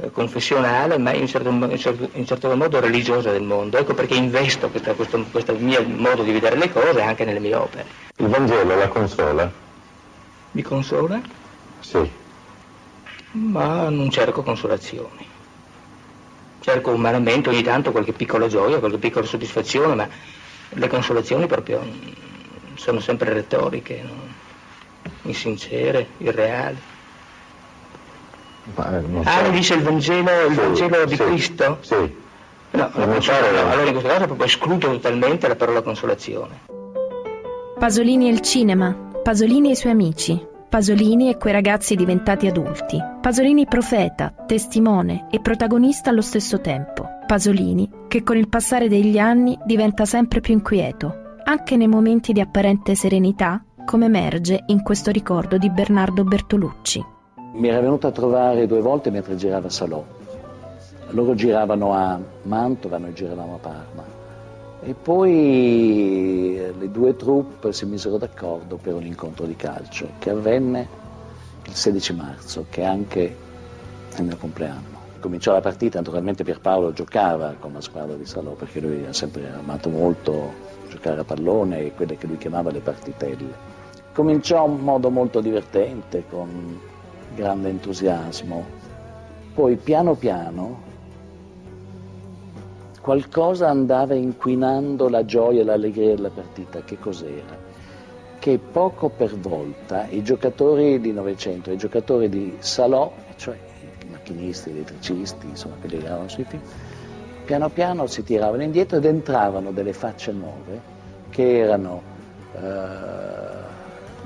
eh, 0.01 0.13
confessionale, 0.13 0.99
ma 0.99 1.13
in 1.13 1.27
certo, 1.27 1.49
in, 1.49 1.79
certo, 1.79 2.09
in 2.13 2.27
certo, 2.27 2.55
modo 2.55 2.81
religiosa 2.81 3.31
del 3.31 3.43
mondo. 3.43 3.79
Ecco 3.79 3.95
perché 3.95 4.15
investo 4.15 4.69
questo, 4.69 4.95
questo, 4.95 5.25
questo 5.31 5.55
mio 5.55 5.83
modo 5.85 6.23
di 6.23 6.33
vedere 6.33 6.57
le 6.57 6.71
cose 6.71 7.01
anche 7.01 7.25
nelle 7.25 7.41
mie 7.41 7.55
opere. 7.55 7.87
Il 8.17 8.27
Vangelo 8.27 8.77
la 8.77 8.89
consola? 8.89 9.51
Mi 10.53 10.63
consola? 10.63 11.21
Sì. 11.81 12.11
Ma 13.33 13.89
non 13.89 14.11
cerco 14.11 14.43
consolazioni. 14.43 15.27
Cerco 16.61 16.91
umanamente 16.91 17.49
ogni 17.49 17.63
tanto 17.63 17.91
qualche 17.91 18.13
piccola 18.13 18.49
gioia, 18.49 18.79
qualche 18.79 18.99
piccola 18.99 19.25
soddisfazione, 19.25 19.95
ma 19.95 20.09
le 20.71 20.89
consolazioni 20.89 21.47
proprio 21.47 21.81
sono 22.79 23.01
sempre 23.01 23.33
retoriche. 23.33 24.03
No? 24.03 24.47
insincere, 25.23 26.09
irreali. 26.19 26.77
Ma, 28.75 28.99
eh, 28.99 29.05
ah, 29.25 29.45
so. 29.45 29.51
dice 29.51 29.75
il 29.75 29.83
Vangelo, 29.83 30.31
il 30.47 30.55
sì, 30.55 30.61
Vangelo 30.61 31.05
di 31.05 31.17
sì, 31.17 31.23
Cristo? 31.23 31.79
Sì. 31.81 32.27
No, 32.71 32.91
non 32.95 33.23
so, 33.23 33.33
allora 33.33 33.83
in 33.83 33.93
questo 33.93 34.09
caso 34.09 34.27
proprio 34.27 34.47
escludo 34.47 34.91
totalmente 34.91 35.49
la 35.49 35.57
parola 35.57 35.81
consolazione. 35.81 36.61
Pasolini 37.79 38.29
e 38.29 38.33
il 38.33 38.41
cinema, 38.41 38.95
Pasolini 39.23 39.69
e 39.69 39.73
i 39.73 39.77
suoi 39.77 39.93
amici, 39.93 40.47
Pasolini 40.69 41.31
e 41.31 41.39
quei 41.39 41.55
ragazzi 41.55 41.95
diventati 41.95 42.47
adulti, 42.47 43.03
Pasolini 43.23 43.67
profeta, 43.67 44.35
testimone 44.47 45.29
e 45.31 45.41
protagonista 45.41 46.11
allo 46.11 46.21
stesso 46.21 46.61
tempo, 46.61 47.09
Pasolini 47.27 47.89
che 48.07 48.23
con 48.23 48.37
il 48.37 48.49
passare 48.49 48.89
degli 48.89 49.19
anni 49.19 49.59
diventa 49.65 50.05
sempre 50.05 50.41
più 50.41 50.53
inquieto, 50.53 51.28
anche 51.49 51.79
nei 51.79 51.89
momenti 51.89 52.35
di 52.35 52.43
apparente 52.43 52.95
serenità 52.95 53.65
come 53.87 54.05
emerge 54.05 54.65
in 54.67 54.83
questo 54.83 55.11
ricordo 55.11 55.57
di 55.57 55.71
Bernardo 55.71 56.23
Bertolucci. 56.23 57.03
Mi 57.55 57.69
era 57.69 57.81
venuto 57.81 58.07
a 58.07 58.11
trovare 58.11 58.67
due 58.67 58.83
volte 58.83 59.09
mentre 59.09 59.35
girava 59.35 59.71
Salò. 59.71 60.05
Loro 61.13 61.35
giravano 61.35 61.95
a 61.95 62.21
Mantova, 62.43 62.99
noi 62.99 63.15
giravamo 63.15 63.55
a 63.55 63.59
Parma. 63.59 64.05
E 64.83 64.93
poi 64.93 66.61
le 66.79 66.91
due 66.91 67.17
troupe 67.17 67.73
si 67.73 67.87
misero 67.87 68.19
d'accordo 68.19 68.77
per 68.77 68.93
un 68.93 69.07
incontro 69.07 69.47
di 69.47 69.57
calcio 69.57 70.07
che 70.19 70.29
avvenne 70.29 70.87
il 71.65 71.75
16 71.75 72.15
marzo, 72.15 72.67
che 72.69 72.83
è 72.83 72.85
anche 72.85 73.37
il 74.19 74.23
mio 74.23 74.37
compleanno. 74.37 74.98
Cominciò 75.21 75.53
la 75.53 75.61
partita, 75.61 75.99
naturalmente 75.99 76.45
Pierpaolo 76.45 76.93
giocava 76.93 77.55
con 77.59 77.73
la 77.73 77.81
squadra 77.81 78.17
di 78.17 78.25
Salò 78.25 78.53
perché 78.53 78.81
lui 78.81 79.05
ha 79.07 79.13
sempre 79.13 79.51
amato 79.53 79.89
molto 79.89 80.53
giocare 80.89 81.21
a 81.21 81.25
pallone 81.25 81.81
e 81.81 81.93
quelle 81.95 82.17
che 82.17 82.27
lui 82.27 82.39
chiamava 82.39 82.71
le 82.71 82.81
partitelle. 82.81 83.77
Cominciò 84.13 84.67
in 84.67 84.79
modo 84.79 85.11
molto 85.11 85.41
divertente, 85.41 86.25
con 86.29 86.81
grande 87.35 87.69
entusiasmo. 87.69 88.65
Poi 89.55 89.77
piano 89.77 90.15
piano 90.15 90.87
qualcosa 93.01 93.69
andava 93.69 94.15
inquinando 94.15 95.09
la 95.09 95.25
gioia 95.25 95.61
e 95.61 95.65
l'allegria 95.65 96.15
della 96.15 96.31
partita. 96.31 96.83
Che 96.83 96.99
cos'era? 96.99 97.67
Che 98.39 98.59
poco 98.59 99.09
per 99.09 99.37
volta 99.37 100.07
i 100.09 100.23
giocatori 100.23 101.01
di 101.01 101.13
Novecento, 101.13 101.71
i 101.71 101.77
giocatori 101.77 102.29
di 102.29 102.57
Salò, 102.59 103.13
cioè 103.37 103.68
macchinisti, 104.29 104.71
elettricisti, 104.71 105.47
insomma 105.47 105.77
che 105.81 105.97
erano 105.97 106.29
sui 106.29 106.45
film, 106.45 106.61
piano 107.45 107.69
piano 107.71 108.07
si 108.07 108.23
tiravano 108.23 108.63
indietro 108.63 108.99
ed 108.99 109.05
entravano 109.07 109.73
delle 109.73 109.93
facce 109.93 110.33
nuove 110.33 110.97
che 111.31 111.59
erano 111.59 112.03
eh, 112.55 112.59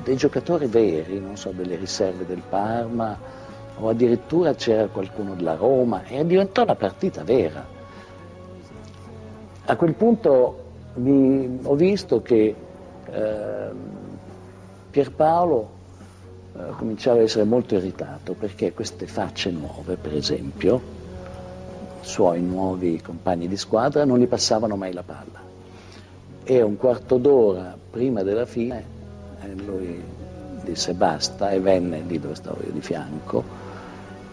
dei 0.02 0.16
giocatori 0.16 0.66
veri, 0.66 1.20
non 1.20 1.36
so, 1.36 1.50
delle 1.50 1.76
riserve 1.76 2.26
del 2.26 2.42
Parma 2.48 3.16
o 3.78 3.88
addirittura 3.88 4.54
c'era 4.54 4.86
qualcuno 4.88 5.34
della 5.34 5.54
Roma 5.54 6.04
e 6.04 6.24
diventò 6.26 6.62
una 6.62 6.74
partita 6.74 7.22
vera. 7.22 7.64
A 9.64 9.76
quel 9.76 9.94
punto 9.94 10.64
mi, 10.94 11.60
ho 11.62 11.74
visto 11.74 12.20
che 12.20 12.54
eh, 13.10 13.70
Pierpaolo 14.90 15.80
cominciava 16.76 17.20
a 17.20 17.22
essere 17.22 17.44
molto 17.44 17.74
irritato 17.74 18.34
perché 18.34 18.72
queste 18.72 19.06
facce 19.06 19.50
nuove, 19.50 19.96
per 19.96 20.14
esempio, 20.14 20.80
suoi 22.00 22.40
nuovi 22.42 23.00
compagni 23.00 23.48
di 23.48 23.56
squadra, 23.56 24.04
non 24.04 24.18
gli 24.18 24.26
passavano 24.26 24.76
mai 24.76 24.92
la 24.92 25.02
palla. 25.02 25.40
E 26.44 26.62
un 26.62 26.76
quarto 26.76 27.16
d'ora 27.18 27.76
prima 27.90 28.22
della 28.22 28.46
fine 28.46 28.84
eh, 29.42 29.54
lui 29.54 30.02
disse 30.62 30.94
basta 30.94 31.50
e 31.50 31.60
venne 31.60 32.02
lì 32.06 32.18
dove 32.18 32.34
stavo 32.34 32.60
io 32.64 32.72
di 32.72 32.80
fianco 32.80 33.44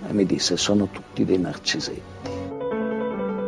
e 0.07 0.13
mi 0.13 0.25
disse 0.25 0.57
sono 0.57 0.87
tutti 0.87 1.25
dei 1.25 1.39
narcisetti. 1.39 2.37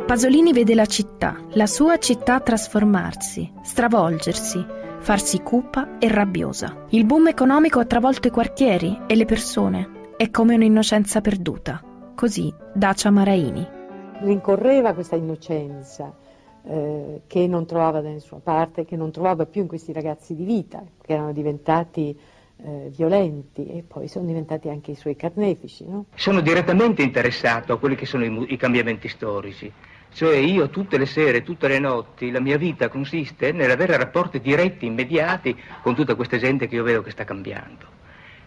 Pasolini 0.06 0.52
vede 0.52 0.76
la 0.76 0.86
città, 0.86 1.38
la 1.54 1.68
sua 1.68 1.98
città 1.98 2.40
trasformarsi, 2.42 3.50
stravolgersi, 3.64 4.66
farsi 5.02 5.42
cupa 5.42 5.98
e 5.98 6.08
rabbiosa. 6.08 6.86
Il 6.90 7.06
boom 7.06 7.28
economico 7.28 7.80
ha 7.80 7.86
travolto 7.86 8.28
i 8.28 8.32
quartieri 8.32 9.02
e 9.08 9.16
le 9.16 9.26
persone. 9.26 10.14
È 10.16 10.30
come 10.30 10.54
un'innocenza 10.54 11.22
perduta. 11.22 11.82
Così 12.16 12.54
Dacia 12.74 13.10
Maraini. 13.10 13.68
Rincorreva 14.20 14.94
questa 14.94 15.16
innocenza 15.16 16.14
eh, 16.64 17.22
che 17.26 17.48
non 17.48 17.66
trovava 17.66 18.02
da 18.02 18.10
nessuna 18.10 18.42
parte, 18.44 18.86
che 18.86 18.96
non 18.96 19.12
trovava 19.12 19.48
più 19.48 19.62
in 19.62 19.68
questi 19.68 19.92
ragazzi 19.92 20.36
di 20.36 20.44
vita, 20.44 20.84
che 21.02 21.14
erano 21.14 21.34
diventati 21.34 22.16
eh, 22.64 22.92
violenti 22.96 23.66
e 23.66 23.84
poi 23.86 24.08
sono 24.08 24.28
diventati 24.28 24.70
anche 24.70 24.92
i 24.92 24.96
suoi 24.96 25.16
carnefici. 25.16 25.84
No? 25.88 26.06
Sono 26.14 26.42
direttamente 26.42 27.02
interessato 27.02 27.74
a 27.74 27.80
quelli 27.80 27.96
che 27.96 28.06
sono 28.06 28.24
i, 28.24 28.54
i 28.54 28.58
cambiamenti 28.58 29.08
storici. 29.08 29.72
Cioè 30.14 30.36
io 30.36 30.70
tutte 30.70 30.98
le 30.98 31.06
sere, 31.06 31.42
tutte 31.42 31.68
le 31.68 31.80
notti, 31.80 32.32
la 32.32 32.42
mia 32.42 32.58
vita 32.58 32.90
consiste 32.90 33.52
nell'avere 33.52 33.98
rapporti 33.98 34.40
diretti, 34.42 34.86
immediati 34.86 35.56
con 35.82 35.96
tutta 35.96 36.16
questa 36.16 36.38
gente 36.38 36.68
che 36.68 36.76
io 36.76 36.84
vedo 36.84 37.02
che 37.02 37.12
sta 37.12 37.24
cambiando. 37.24 38.00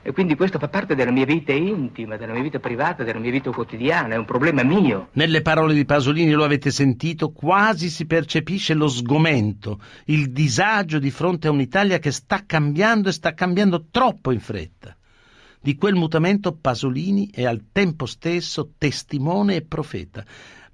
E 0.06 0.12
quindi 0.12 0.36
questo 0.36 0.58
fa 0.58 0.68
parte 0.68 0.94
della 0.94 1.10
mia 1.10 1.24
vita 1.24 1.52
intima, 1.52 2.18
della 2.18 2.34
mia 2.34 2.42
vita 2.42 2.58
privata, 2.58 3.04
della 3.04 3.18
mia 3.18 3.30
vita 3.30 3.50
quotidiana, 3.50 4.14
è 4.14 4.18
un 4.18 4.26
problema 4.26 4.62
mio. 4.62 5.08
Nelle 5.12 5.40
parole 5.40 5.72
di 5.72 5.86
Pasolini, 5.86 6.32
lo 6.32 6.44
avete 6.44 6.70
sentito, 6.70 7.32
quasi 7.32 7.88
si 7.88 8.04
percepisce 8.04 8.74
lo 8.74 8.86
sgomento, 8.86 9.80
il 10.06 10.30
disagio 10.30 10.98
di 10.98 11.10
fronte 11.10 11.48
a 11.48 11.52
un'Italia 11.52 11.98
che 11.98 12.10
sta 12.10 12.44
cambiando 12.44 13.08
e 13.08 13.12
sta 13.12 13.32
cambiando 13.32 13.86
troppo 13.90 14.30
in 14.30 14.40
fretta. 14.40 14.94
Di 15.58 15.74
quel 15.76 15.94
mutamento 15.94 16.52
Pasolini 16.54 17.30
è 17.32 17.46
al 17.46 17.68
tempo 17.72 18.04
stesso 18.04 18.72
testimone 18.76 19.54
e 19.54 19.62
profeta 19.62 20.22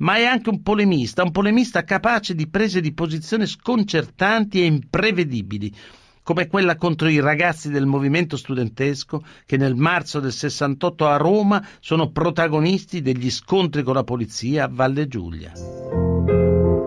ma 0.00 0.16
è 0.16 0.24
anche 0.24 0.50
un 0.50 0.62
polemista, 0.62 1.22
un 1.22 1.30
polemista 1.30 1.84
capace 1.84 2.34
di 2.34 2.48
prese 2.48 2.80
di 2.80 2.92
posizione 2.92 3.46
sconcertanti 3.46 4.60
e 4.60 4.66
imprevedibili, 4.66 5.74
come 6.22 6.46
quella 6.46 6.76
contro 6.76 7.08
i 7.08 7.20
ragazzi 7.20 7.70
del 7.70 7.86
movimento 7.86 8.36
studentesco 8.36 9.22
che 9.46 9.56
nel 9.56 9.74
marzo 9.74 10.20
del 10.20 10.32
68 10.32 11.06
a 11.06 11.16
Roma 11.16 11.66
sono 11.80 12.10
protagonisti 12.10 13.00
degli 13.00 13.30
scontri 13.30 13.82
con 13.82 13.94
la 13.94 14.04
polizia 14.04 14.64
a 14.64 14.70
Valle 14.70 15.08
Giulia. 15.08 15.52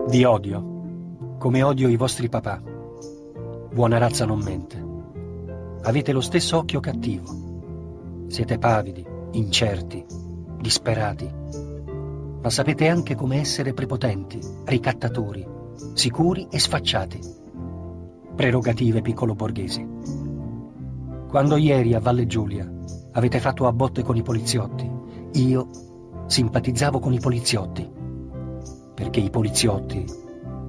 Vi 0.08 0.24
odio, 0.24 1.36
come 1.38 1.62
odio 1.62 1.88
i 1.88 1.96
vostri 1.96 2.28
papà. 2.28 2.62
Buona 3.72 3.98
razza 3.98 4.24
non 4.24 4.40
mente. 4.40 4.82
Avete 5.82 6.12
lo 6.12 6.20
stesso 6.20 6.56
occhio 6.56 6.80
cattivo. 6.80 8.26
Siete 8.28 8.58
pavidi, 8.58 9.04
incerti, 9.32 10.04
disperati 10.60 11.63
ma 12.44 12.50
sapete 12.50 12.88
anche 12.88 13.14
come 13.14 13.40
essere 13.40 13.72
prepotenti, 13.72 14.38
ricattatori, 14.66 15.46
sicuri 15.94 16.46
e 16.50 16.58
sfacciati. 16.58 17.18
Prerogative 18.36 19.00
piccolo 19.00 19.34
borghesi. 19.34 19.82
Quando 21.26 21.56
ieri 21.56 21.94
a 21.94 22.00
Valle 22.00 22.26
Giulia 22.26 22.70
avete 23.12 23.40
fatto 23.40 23.66
a 23.66 23.72
botte 23.72 24.02
con 24.02 24.16
i 24.16 24.22
poliziotti, 24.22 24.86
io 25.36 25.70
simpatizzavo 26.26 26.98
con 26.98 27.14
i 27.14 27.18
poliziotti, 27.18 27.88
perché 28.94 29.20
i 29.20 29.30
poliziotti 29.30 30.04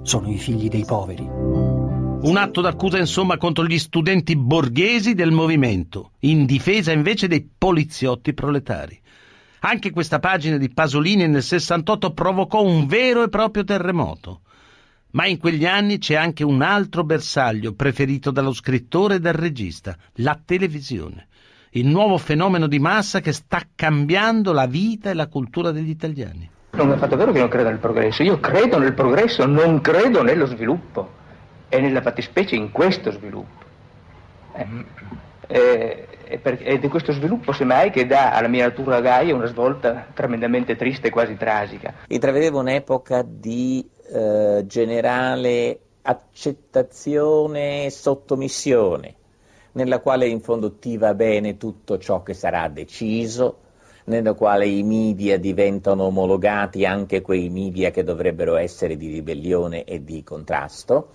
sono 0.03 0.31
i 0.31 0.37
figli 0.37 0.69
dei 0.69 0.85
poveri. 0.85 1.27
Un 1.27 2.37
atto 2.37 2.61
d'accusa 2.61 2.99
insomma 2.99 3.35
contro 3.35 3.65
gli 3.65 3.77
studenti 3.77 4.37
borghesi 4.37 5.13
del 5.13 5.31
movimento, 5.31 6.11
in 6.19 6.45
difesa 6.45 6.93
invece 6.93 7.27
dei 7.27 7.45
poliziotti 7.57 8.33
proletari. 8.33 8.97
Anche 9.67 9.89
questa 9.89 10.19
pagina 10.19 10.57
di 10.57 10.69
Pasolini 10.69 11.27
nel 11.27 11.41
68 11.41 12.13
provocò 12.13 12.61
un 12.61 12.85
vero 12.85 13.23
e 13.23 13.29
proprio 13.29 13.63
terremoto. 13.63 14.41
Ma 15.13 15.25
in 15.25 15.39
quegli 15.39 15.65
anni 15.65 15.97
c'è 15.97 16.13
anche 16.13 16.43
un 16.43 16.61
altro 16.61 17.03
bersaglio 17.03 17.73
preferito 17.73 18.29
dallo 18.29 18.53
scrittore 18.53 19.15
e 19.15 19.19
dal 19.19 19.33
regista, 19.33 19.97
la 20.17 20.39
televisione. 20.45 21.29
Il 21.71 21.87
nuovo 21.87 22.19
fenomeno 22.19 22.67
di 22.67 22.77
massa 22.77 23.21
che 23.21 23.31
sta 23.31 23.63
cambiando 23.73 24.53
la 24.53 24.67
vita 24.67 25.09
e 25.09 25.15
la 25.15 25.25
cultura 25.25 25.71
degli 25.71 25.89
italiani. 25.89 26.47
Non 26.73 26.91
è 26.91 26.97
fatto 26.97 27.15
vero 27.15 27.31
che 27.31 27.39
non 27.39 27.49
credo 27.49 27.69
nel 27.69 27.79
progresso. 27.79 28.21
Io 28.21 28.39
credo 28.39 28.77
nel 28.77 28.93
progresso, 28.93 29.47
non 29.47 29.81
credo 29.81 30.21
nello 30.21 30.45
sviluppo. 30.45 31.09
E 31.69 31.81
nella 31.81 32.03
fattispecie 32.03 32.55
in 32.55 32.71
questo 32.71 33.09
sviluppo. 33.09 33.63
Eh. 34.53 34.67
Eh, 35.47 36.04
ed 36.45 36.83
è 36.83 36.87
questo 36.87 37.11
sviluppo 37.11 37.51
semmai 37.51 37.89
che 37.89 38.05
dà 38.05 38.31
alla 38.31 38.47
mia 38.47 38.67
natura 38.67 39.01
gaia 39.01 39.33
una 39.33 39.47
svolta 39.47 40.07
tremendamente 40.13 40.75
triste 40.75 41.07
e 41.07 41.09
quasi 41.09 41.35
tragica. 41.35 41.93
Intravedevo 42.07 42.59
un'epoca 42.59 43.25
di 43.27 43.87
eh, 44.07 44.63
generale 44.67 45.79
accettazione 46.03 47.85
e 47.85 47.89
sottomissione, 47.89 49.15
nella 49.71 49.99
quale 49.99 50.27
in 50.27 50.39
fondo 50.39 50.75
ti 50.75 50.97
va 50.97 51.15
bene 51.15 51.57
tutto 51.57 51.97
ciò 51.97 52.21
che 52.21 52.35
sarà 52.35 52.67
deciso, 52.69 53.61
nella 54.05 54.33
quale 54.33 54.67
i 54.67 54.83
media 54.83 55.39
diventano 55.39 56.03
omologati, 56.03 56.85
anche 56.85 57.21
quei 57.21 57.49
media 57.49 57.89
che 57.89 58.03
dovrebbero 58.03 58.55
essere 58.55 58.97
di 58.97 59.07
ribellione 59.07 59.83
e 59.83 60.03
di 60.03 60.23
contrasto 60.23 61.09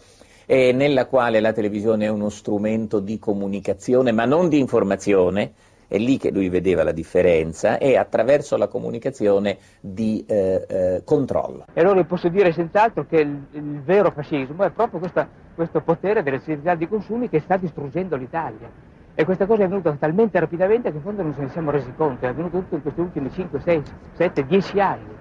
eh, 0.51 0.73
nella 0.73 1.07
quale 1.07 1.39
la 1.39 1.53
televisione 1.53 2.07
è 2.07 2.09
uno 2.09 2.29
strumento 2.29 2.99
di 2.99 3.21
comunicazione 3.21 4.11
ma 4.11 4.25
non 4.25 4.49
di 4.49 4.59
informazione, 4.59 5.53
è 5.87 5.97
lì 5.97 6.19
che 6.19 6.33
lui 6.33 6.49
vedeva 6.49 6.83
la 6.83 6.91
differenza, 6.91 7.79
e 7.79 7.97
attraverso 7.97 8.57
la 8.57 8.67
comunicazione 8.67 9.59
di 9.81 10.25
eh, 10.27 10.67
eh, 10.69 11.03
controllo. 11.05 11.67
E 11.73 11.81
allora 11.81 12.03
posso 12.03 12.29
dire 12.29 12.51
senz'altro 12.51 13.07
che 13.07 13.21
il, 13.21 13.47
il 13.53 13.81
vero 13.83 14.11
fascismo 14.11 14.65
è 14.65 14.71
proprio 14.71 14.99
questa, 14.99 15.29
questo 15.55 15.83
potere 15.83 16.25
delle 16.25 16.41
società 16.41 16.75
di 16.75 16.89
consumi 16.89 17.29
che 17.29 17.39
sta 17.39 17.57
distruggendo 17.57 18.17
l'Italia. 18.17 18.69
E 19.15 19.25
questa 19.25 19.47
cosa 19.47 19.63
è 19.63 19.65
avvenuta 19.67 19.93
talmente 19.93 20.41
rapidamente 20.41 20.91
che 20.91 20.97
in 20.97 21.03
fondo 21.03 21.23
non 21.23 21.33
ce 21.33 21.43
ne 21.43 21.49
siamo 21.51 21.71
resi 21.71 21.93
conto, 21.97 22.25
è 22.25 22.29
avvenuto 22.29 22.59
tutto 22.59 22.75
in 22.75 22.83
questi 22.83 23.01
ultimi 23.01 23.31
5, 23.31 23.61
6, 23.61 23.83
7, 24.15 24.47
10 24.47 24.81
anni. 24.81 25.19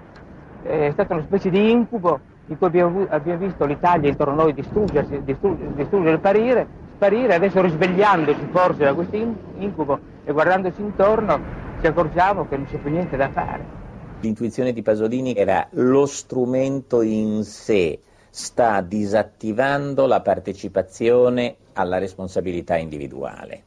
È 0.62 0.90
stata 0.90 1.14
una 1.14 1.22
specie 1.22 1.50
di 1.50 1.70
incubo 1.70 2.18
in 2.50 2.58
cui 2.58 2.66
abbiamo, 2.66 3.06
visto 3.38 3.64
l'Italia 3.64 4.08
intorno 4.08 4.32
a 4.32 4.36
noi 4.36 4.54
distruggersi, 4.54 5.22
distruggere, 5.22 5.72
distruggere 5.74 6.16
sparire, 6.18 6.66
sparire, 6.96 7.34
adesso 7.34 7.60
risvegliandoci 7.62 8.48
forse 8.50 8.84
da 8.84 8.92
questo 8.92 9.16
incubo 9.58 9.98
e 10.24 10.32
guardandoci 10.32 10.80
intorno 10.80 11.40
ci 11.80 11.86
accorgiamo 11.86 12.48
che 12.48 12.56
non 12.56 12.66
c'è 12.66 12.76
più 12.78 12.90
niente 12.90 13.16
da 13.16 13.30
fare. 13.30 13.78
L'intuizione 14.20 14.72
di 14.72 14.82
Pasolini 14.82 15.34
era 15.34 15.68
lo 15.70 16.06
strumento 16.06 17.02
in 17.02 17.44
sé 17.44 18.00
sta 18.28 18.80
disattivando 18.80 20.06
la 20.06 20.20
partecipazione 20.20 21.56
alla 21.74 21.98
responsabilità 21.98 22.76
individuale. 22.76 23.64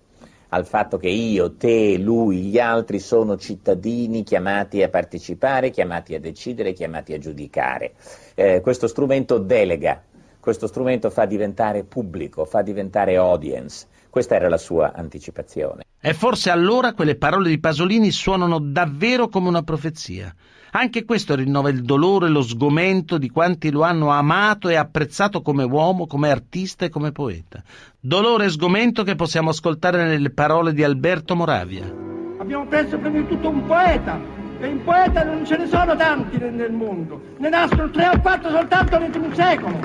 Al 0.54 0.68
fatto 0.68 0.98
che 0.98 1.10
io, 1.10 1.56
te, 1.56 1.98
lui, 1.98 2.44
gli 2.44 2.60
altri 2.60 3.00
sono 3.00 3.38
cittadini 3.38 4.22
chiamati 4.22 4.84
a 4.84 4.90
partecipare, 4.90 5.72
chiamati 5.72 6.14
a 6.14 6.20
decidere, 6.20 6.74
chiamati 6.74 7.14
a 7.14 7.18
giudicare. 7.18 7.94
Eh, 8.36 8.62
questo 8.62 8.86
strumento 8.86 9.40
delega, 9.40 10.04
questo 10.40 10.68
strumento 10.68 11.10
fa 11.10 11.26
diventare 11.26 11.84
pubblico, 11.84 12.46
fa 12.46 12.62
diventare 12.62 13.16
audience. 13.16 13.88
Questa 14.12 14.36
era 14.36 14.48
la 14.48 14.58
sua 14.58 14.94
anticipazione. 14.94 15.83
E 16.06 16.14
forse 16.14 16.50
allora 16.50 16.92
quelle 16.92 17.16
parole 17.16 17.48
di 17.48 17.62
Pasolini 17.62 18.12
suonano 18.12 18.60
davvero 18.60 19.30
come 19.30 19.48
una 19.48 19.64
profezia. 19.64 20.36
Anche 20.72 21.06
questo 21.06 21.34
rinnova 21.34 21.70
il 21.70 21.82
dolore 21.82 22.26
e 22.26 22.30
lo 22.30 22.42
sgomento 22.42 23.18
di 23.18 23.30
quanti 23.30 23.72
lo 23.72 23.84
hanno 23.84 24.10
amato 24.10 24.68
e 24.68 24.76
apprezzato 24.76 25.42
come 25.42 25.64
uomo, 25.64 26.06
come 26.06 26.30
artista 26.30 26.84
e 26.84 26.90
come 26.90 27.14
poeta. 27.14 27.64
Dolore 27.98 28.46
e 28.46 28.50
sgomento 28.50 29.04
che 29.04 29.16
possiamo 29.16 29.52
ascoltare 29.52 30.04
nelle 30.04 30.32
parole 30.32 30.74
di 30.74 30.84
Alberto 30.84 31.38
Moravia. 31.38 31.90
Abbiamo 32.38 32.66
perso 32.66 32.98
prima 32.98 33.20
di 33.20 33.28
tutto 33.30 33.48
un 33.48 33.66
poeta, 33.66 34.20
e 34.60 34.68
in 34.68 34.84
poeta 34.84 35.24
non 35.24 35.46
ce 35.46 35.56
ne 35.56 35.68
sono 35.68 35.96
tanti 35.96 36.38
nel 36.38 36.74
mondo. 36.74 37.22
Ne 37.38 37.48
nascono 37.48 37.90
tre 37.92 38.10
o 38.10 38.20
quattro 38.20 38.50
soltanto 38.50 38.98
dentro 38.98 39.22
un 39.22 39.34
secolo. 39.34 39.80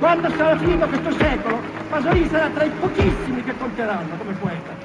Quando 0.00 0.30
sarà 0.30 0.58
finito 0.58 0.84
questo 0.88 1.12
secolo, 1.12 1.60
Pasolini 1.90 2.28
sarà 2.28 2.48
tra 2.48 2.64
i 2.64 2.70
pochissimi 2.70 3.44
che 3.44 3.56
conteranno 3.56 4.16
come 4.16 4.32
poeta. 4.32 4.77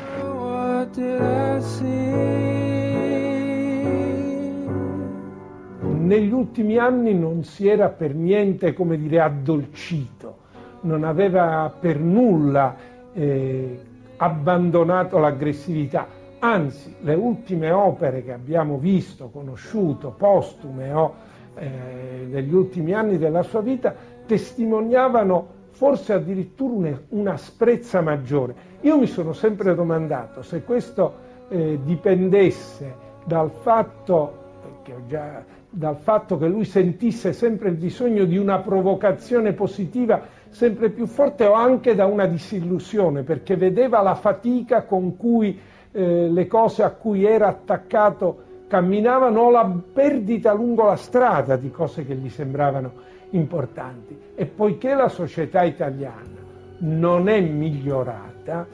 Negli 6.14 6.32
ultimi 6.32 6.78
anni 6.78 7.18
non 7.18 7.44
si 7.44 7.68
era 7.68 7.90
per 7.90 8.14
niente, 8.14 8.74
come 8.74 8.98
dire, 8.98 9.20
addolcito, 9.20 10.38
non 10.82 11.04
aveva 11.04 11.74
per 11.80 11.98
nulla 12.00 12.76
eh, 13.14 13.80
abbandonato 14.18 15.18
l'aggressività, 15.18 16.08
anzi 16.40 16.96
le 17.02 17.16
ultime 17.16 17.72
opere 17.72 18.24
che 18.24 18.34
abbiamo 18.34 18.78
visto, 18.78 19.30
conosciuto, 19.30 20.12
postume 20.12 20.92
o 20.92 21.14
eh, 21.56 22.28
degli 22.30 22.54
ultimi 22.54 22.94
anni 22.94 23.18
della 23.18 23.44
sua 23.44 23.62
vita, 23.62 23.96
testimoniavano 24.26 25.62
forse 25.74 26.14
addirittura 26.14 26.98
un'asprezza 27.10 28.02
maggiore. 28.02 28.56
Io 28.82 28.98
mi 28.98 29.08
sono 29.08 29.34
sempre 29.34 29.74
domandato 29.74 30.44
se 30.44 30.64
questo 30.64 31.14
eh, 31.50 31.80
dipendesse 31.84 32.96
dal 33.26 33.50
fatto, 33.50 34.82
che 34.84 34.94
già, 35.08 35.44
dal 35.68 35.98
fatto 35.98 36.38
che 36.38 36.48
lui 36.48 36.64
sentisse 36.64 37.34
sempre 37.34 37.70
il 37.70 37.76
bisogno 37.76 38.26
di 38.26 38.38
una 38.38 38.60
provocazione 38.60 39.54
positiva 39.54 40.22
sempre 40.50 40.92
più 40.92 41.08
forte 41.08 41.46
o 41.46 41.54
anche 41.54 41.96
da 41.96 42.06
una 42.06 42.28
disillusione, 42.28 43.24
perché 43.24 43.56
vedeva 43.56 44.04
la 44.04 44.14
fatica 44.14 44.84
con 44.84 45.18
cui 45.18 45.60
eh, 45.92 46.30
le 46.30 46.48
cose 46.48 46.84
a 46.84 46.92
cui 46.92 47.26
era 47.26 47.48
attaccato 47.48 48.52
camminavano 48.68 49.42
o 49.42 49.50
la 49.50 49.72
perdita 49.92 50.54
lungo 50.54 50.86
la 50.86 50.96
strada 50.96 51.56
di 51.56 51.72
cose 51.72 52.06
che 52.06 52.14
gli 52.14 52.30
sembravano 52.30 53.13
importanti. 53.34 54.18
E 54.36 54.46
poiché 54.46 54.94
la 54.94 55.10
società 55.10 55.64
italiana 55.64 56.42
non 56.80 57.30
è 57.30 57.40
migliorata, 57.40 58.66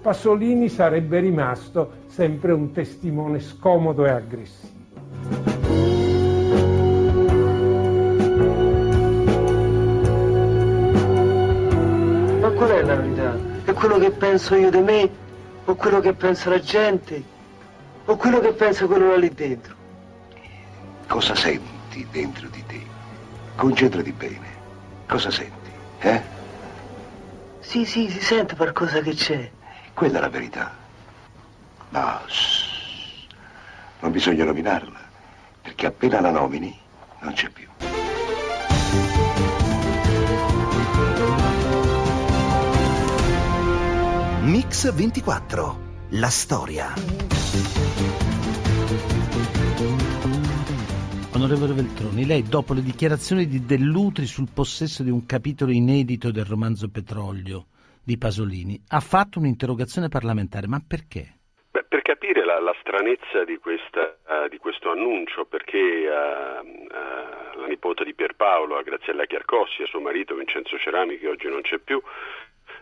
Pasolini 0.00 0.68
sarebbe 0.68 1.18
rimasto 1.18 2.04
sempre 2.06 2.52
un 2.52 2.70
testimone 2.72 3.40
scomodo 3.40 4.04
e 4.04 4.10
aggressivo. 4.10 4.74
Ma 12.40 12.50
qual 12.50 12.70
è 12.70 12.82
la 12.82 12.94
verità? 12.94 13.36
È 13.64 13.72
quello 13.72 13.98
che 13.98 14.10
penso 14.12 14.54
io 14.54 14.70
di 14.70 14.80
me, 14.80 15.10
o 15.64 15.74
quello 15.74 15.98
che 15.98 16.12
pensa 16.12 16.50
la 16.50 16.60
gente, 16.60 17.20
o 18.04 18.16
quello 18.16 18.38
che 18.38 18.52
pensa 18.52 18.86
quello 18.86 19.08
là 19.08 19.16
lì 19.16 19.30
dentro? 19.30 19.74
Cosa 21.08 21.34
senti 21.34 22.06
dentro 22.12 22.46
di 22.48 22.62
te? 22.64 22.95
Concentrati 23.56 24.12
bene. 24.12 24.54
Cosa 25.06 25.30
senti? 25.30 25.70
Eh? 26.00 26.22
Sì, 27.60 27.84
sì, 27.84 28.08
si 28.10 28.20
sente 28.20 28.54
qualcosa 28.54 29.00
che 29.00 29.14
c'è. 29.14 29.50
Quella 29.94 30.18
è 30.18 30.20
la 30.20 30.28
verità. 30.28 30.72
Ma 31.88 32.20
shh, 32.26 33.26
non 34.00 34.12
bisogna 34.12 34.44
nominarla, 34.44 35.00
perché 35.62 35.86
appena 35.86 36.20
la 36.20 36.30
nomini 36.30 36.78
non 37.20 37.32
c'è 37.32 37.48
più. 37.48 37.66
Mix 44.42 44.92
24. 44.92 45.84
La 46.10 46.30
storia. 46.30 47.35
Onorevole 51.36 51.74
Veltroni, 51.74 52.24
lei 52.24 52.42
dopo 52.48 52.72
le 52.72 52.80
dichiarazioni 52.80 53.44
di 53.44 53.66
Dell'Utri 53.66 54.24
sul 54.24 54.48
possesso 54.48 55.02
di 55.02 55.10
un 55.10 55.26
capitolo 55.26 55.70
inedito 55.70 56.30
del 56.32 56.46
romanzo 56.46 56.88
Petrolio 56.88 57.66
di 58.02 58.16
Pasolini 58.16 58.80
ha 58.88 59.00
fatto 59.00 59.38
un'interrogazione 59.38 60.08
parlamentare, 60.08 60.66
ma 60.66 60.80
perché? 60.80 61.36
Beh, 61.70 61.84
per 61.84 62.00
capire 62.00 62.42
la, 62.42 62.58
la 62.58 62.74
stranezza 62.80 63.44
di, 63.44 63.58
questa, 63.58 64.16
uh, 64.24 64.48
di, 64.48 64.56
questo 64.56 64.90
annuncio, 64.90 65.44
perché 65.44 66.08
uh, 66.08 66.66
uh, 66.66 67.60
la 67.60 67.66
nipote 67.66 68.04
di 68.04 68.14
Pierpaolo, 68.14 68.78
a 68.78 68.82
Graziella 68.82 69.26
Chiarcossi, 69.26 69.82
a 69.82 69.86
suo 69.86 70.00
marito 70.00 70.34
Vincenzo 70.36 70.78
Cerami, 70.78 71.18
che 71.18 71.28
oggi 71.28 71.48
non 71.48 71.60
c'è 71.60 71.76
più, 71.76 72.00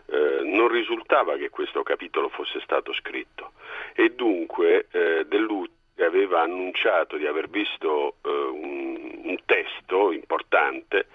non 0.07 0.69
risultava 0.69 1.35
che 1.35 1.49
questo 1.49 1.83
capitolo 1.83 2.29
fosse 2.29 2.61
stato 2.61 2.93
scritto 2.93 3.53
e 3.95 4.13
dunque 4.15 4.87
Dell'Utri 5.27 5.74
aveva 6.03 6.41
annunciato 6.41 7.17
di 7.17 7.25
aver 7.25 7.49
visto 7.49 8.15
eh, 8.21 8.29
un, 8.29 9.19
un, 9.23 9.37
testo 9.45 10.11
importante, 10.11 11.07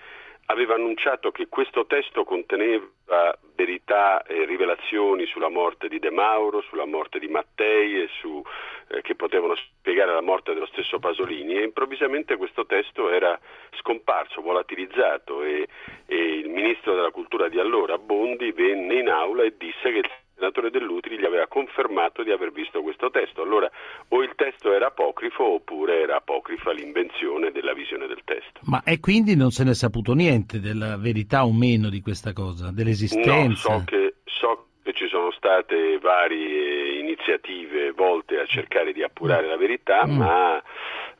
aveva 0.46 0.74
annunciato 0.74 1.30
che 1.30 1.48
questo 1.48 1.86
testo 1.86 2.24
conteneva 2.24 3.38
verità 3.54 4.22
e 4.22 4.46
rivelazioni 4.46 5.26
sulla 5.26 5.50
morte 5.50 5.88
di 5.88 5.98
De 5.98 6.10
Mauro, 6.10 6.62
sulla 6.62 6.86
morte 6.86 7.18
di 7.18 7.28
Mattei 7.28 8.08
su, 8.20 8.42
eh, 8.88 9.02
che 9.02 9.14
potevano 9.14 9.54
spiegare 9.54 10.14
la 10.14 10.22
morte 10.22 10.54
dello 10.54 10.66
stesso 10.66 10.98
Pasolini. 10.98 11.56
E 11.56 11.64
improvvisamente 11.64 12.36
questo 12.36 12.64
testo 12.64 13.10
era 13.10 13.38
scomparso, 13.78 14.40
volatilizzato 14.40 15.42
e, 15.42 15.68
e 16.06 16.16
il 16.16 16.48
ministro 16.48 16.94
della 16.94 17.10
cultura 17.10 17.48
di 17.48 17.58
allora, 17.58 17.98
Bondi, 17.98 18.50
venne 18.52 18.94
in 18.94 19.08
aula 19.10 19.42
e 19.42 19.54
disse 19.58 19.92
che 19.92 19.98
il 19.98 20.10
senatore 20.40 20.70
Dell'Utri 20.70 21.18
gli 21.18 21.24
aveva 21.24 21.46
confermato 21.46 22.22
di 22.22 22.32
aver 22.32 22.50
visto 22.50 22.80
questo 22.80 23.10
testo. 23.10 23.42
Allora 23.42 23.70
o 24.08 24.22
il 24.22 24.32
testo 24.34 24.72
era 24.72 24.86
apocrifo 24.86 25.44
oppure 25.44 26.00
era 26.00 26.16
apocrifa 26.16 26.72
l'invenzione 26.72 27.52
della 27.52 27.74
visione 27.74 28.06
del 28.06 28.22
testo. 28.24 28.60
Ma 28.64 28.82
e 28.82 28.98
quindi 28.98 29.36
non 29.36 29.50
se 29.50 29.64
ne 29.64 29.70
è 29.70 29.74
saputo 29.74 30.14
niente 30.14 30.58
della 30.58 30.96
verità 30.96 31.44
o 31.44 31.52
meno 31.52 31.90
di 31.90 32.00
questa 32.00 32.32
cosa, 32.32 32.72
dell'esistenza? 32.72 33.70
No, 33.70 33.78
so 33.78 33.84
che, 33.84 34.14
so 34.24 34.66
che 34.82 34.92
ci 34.94 35.06
sono 35.08 35.30
state 35.32 35.98
varie 35.98 36.98
iniziative 36.98 37.92
volte 37.92 38.40
a 38.40 38.46
cercare 38.46 38.92
di 38.92 39.02
appurare 39.02 39.46
la 39.46 39.56
verità, 39.56 40.06
mm. 40.06 40.16
ma 40.16 40.62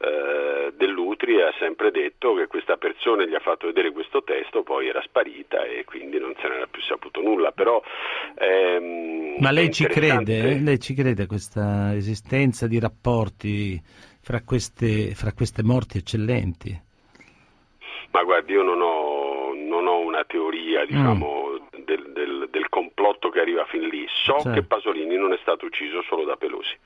eh, 0.03 0.73
Dell'Utri 0.75 1.43
ha 1.43 1.53
sempre 1.59 1.91
detto 1.91 2.35
che 2.35 2.47
questa 2.47 2.79
persona 2.79 3.27
gli 3.27 3.35
ha 3.35 3.41
fatto 3.41 3.67
vedere 3.67 3.93
questo 3.93 4.23
testo, 4.23 4.63
poi 4.63 4.89
era 4.89 5.03
sparita 5.03 5.65
e 5.65 5.85
quindi 5.85 6.19
non 6.19 6.35
se 6.41 6.49
n'era 6.49 6.67
più 6.67 6.81
saputo 6.81 7.21
nulla. 7.21 7.53
Però, 7.53 7.83
ehm, 8.39 9.37
Ma 9.41 9.51
lei 9.51 9.71
ci 9.71 9.85
crede? 9.85 10.53
Eh? 10.53 10.61
Lei 10.61 10.81
ci 10.81 10.95
crede 10.95 11.25
a 11.25 11.27
questa 11.27 11.95
esistenza 11.95 12.67
di 12.67 12.81
rapporti 12.81 13.79
fra 14.23 14.43
queste, 14.43 15.15
fra 15.15 15.33
queste 15.33 15.63
morti 15.63 15.99
eccellenti? 15.99 16.81
Ma 18.13 18.23
guardi, 18.23 18.53
io 18.53 18.63
non 18.63 18.81
ho, 18.81 19.53
non 19.55 19.87
ho 19.87 19.99
una 19.99 20.25
teoria, 20.25 20.87
diciamo, 20.87 21.59
mm. 21.77 21.85
del, 21.85 22.11
del, 22.13 22.49
del, 22.51 22.69
complotto 22.71 23.29
che 23.29 23.41
arriva 23.41 23.65
fin 23.67 23.83
lì. 23.83 24.07
So 24.09 24.39
certo. 24.41 24.51
che 24.53 24.63
Pasolini 24.63 25.17
non 25.17 25.35
è 25.35 25.39
stato 25.43 25.67
ucciso 25.67 26.03
solo 26.09 26.25
da 26.25 26.37
Pelosi. 26.37 26.77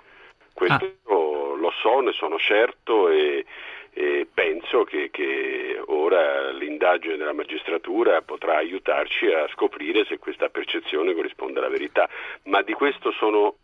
Questo 0.55 0.85
ah. 0.85 1.59
lo 1.59 1.73
so, 1.83 2.01
ne 2.01 2.13
sono 2.13 2.39
certo 2.39 3.09
e, 3.11 3.45
e 3.93 4.27
penso 4.33 4.85
che, 4.85 5.11
che, 5.11 5.83
ora 5.87 6.51
l'indagine 6.53 7.17
della 7.17 7.33
magistratura 7.33 8.23
potrà 8.23 8.57
aiutarci 8.57 9.27
a 9.27 9.49
scoprire 9.49 10.05
se 10.05 10.19
questa 10.19 10.49
percezione 10.49 11.13
corrisponde 11.13 11.59
alla 11.59 11.69
verità, 11.69 12.09
ma 12.45 12.63
di 12.63 12.73
questo 12.73 13.11
sono 13.13 13.57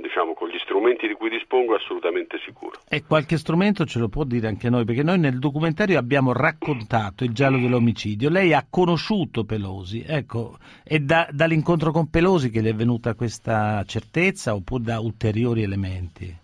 diciamo, 0.00 0.34
con 0.34 0.48
gli 0.48 0.58
strumenti 0.58 1.06
di 1.06 1.14
cui 1.14 1.28
dispongo 1.28 1.74
assolutamente 1.74 2.38
sicuro. 2.44 2.78
E 2.88 3.04
qualche 3.04 3.36
strumento 3.36 3.84
ce 3.84 3.98
lo 3.98 4.08
può 4.08 4.24
dire 4.24 4.46
anche 4.48 4.70
noi, 4.70 4.84
perché 4.84 5.02
noi 5.02 5.18
nel 5.18 5.38
documentario 5.38 5.98
abbiamo 5.98 6.32
raccontato 6.32 7.24
il 7.24 7.32
giallo 7.32 7.58
dell'omicidio, 7.58 8.30
lei 8.30 8.52
ha 8.52 8.66
conosciuto 8.68 9.44
Pelosi, 9.44 10.04
ecco, 10.06 10.56
è 10.82 10.98
da, 10.98 11.28
dall'incontro 11.30 11.90
con 11.90 12.10
Pelosi 12.10 12.50
che 12.50 12.60
le 12.60 12.70
è 12.70 12.74
venuta 12.74 13.14
questa 13.14 13.82
certezza 13.86 14.54
oppure 14.54 14.82
da 14.82 15.00
ulteriori 15.00 15.62
elementi? 15.62 16.42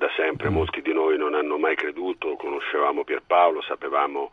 da 0.00 0.08
sempre, 0.16 0.48
mm. 0.48 0.54
molti 0.54 0.80
di 0.80 0.94
noi 0.94 1.18
non 1.18 1.34
hanno 1.34 1.58
mai 1.58 1.76
creduto, 1.76 2.36
conoscevamo 2.36 3.04
Pierpaolo, 3.04 3.60
sapevamo 3.60 4.30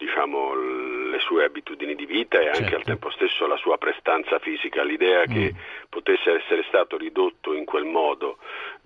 diciamo, 0.00 0.54
le 0.54 1.18
sue 1.20 1.44
abitudini 1.44 1.94
di 1.94 2.06
vita 2.06 2.40
e 2.40 2.46
anche 2.46 2.60
Certo. 2.60 2.76
al 2.76 2.84
tempo 2.84 3.10
stesso 3.10 3.46
la 3.46 3.58
sua 3.58 3.76
prestanza 3.76 4.38
fisica. 4.38 4.82
L'idea 4.82 5.26
che 5.26 5.54
potesse 5.90 6.32
essere 6.32 6.64
stato 6.68 6.96
ridotto 6.96 7.52
in 7.52 7.66
quel 7.66 7.84
modo 7.84 8.38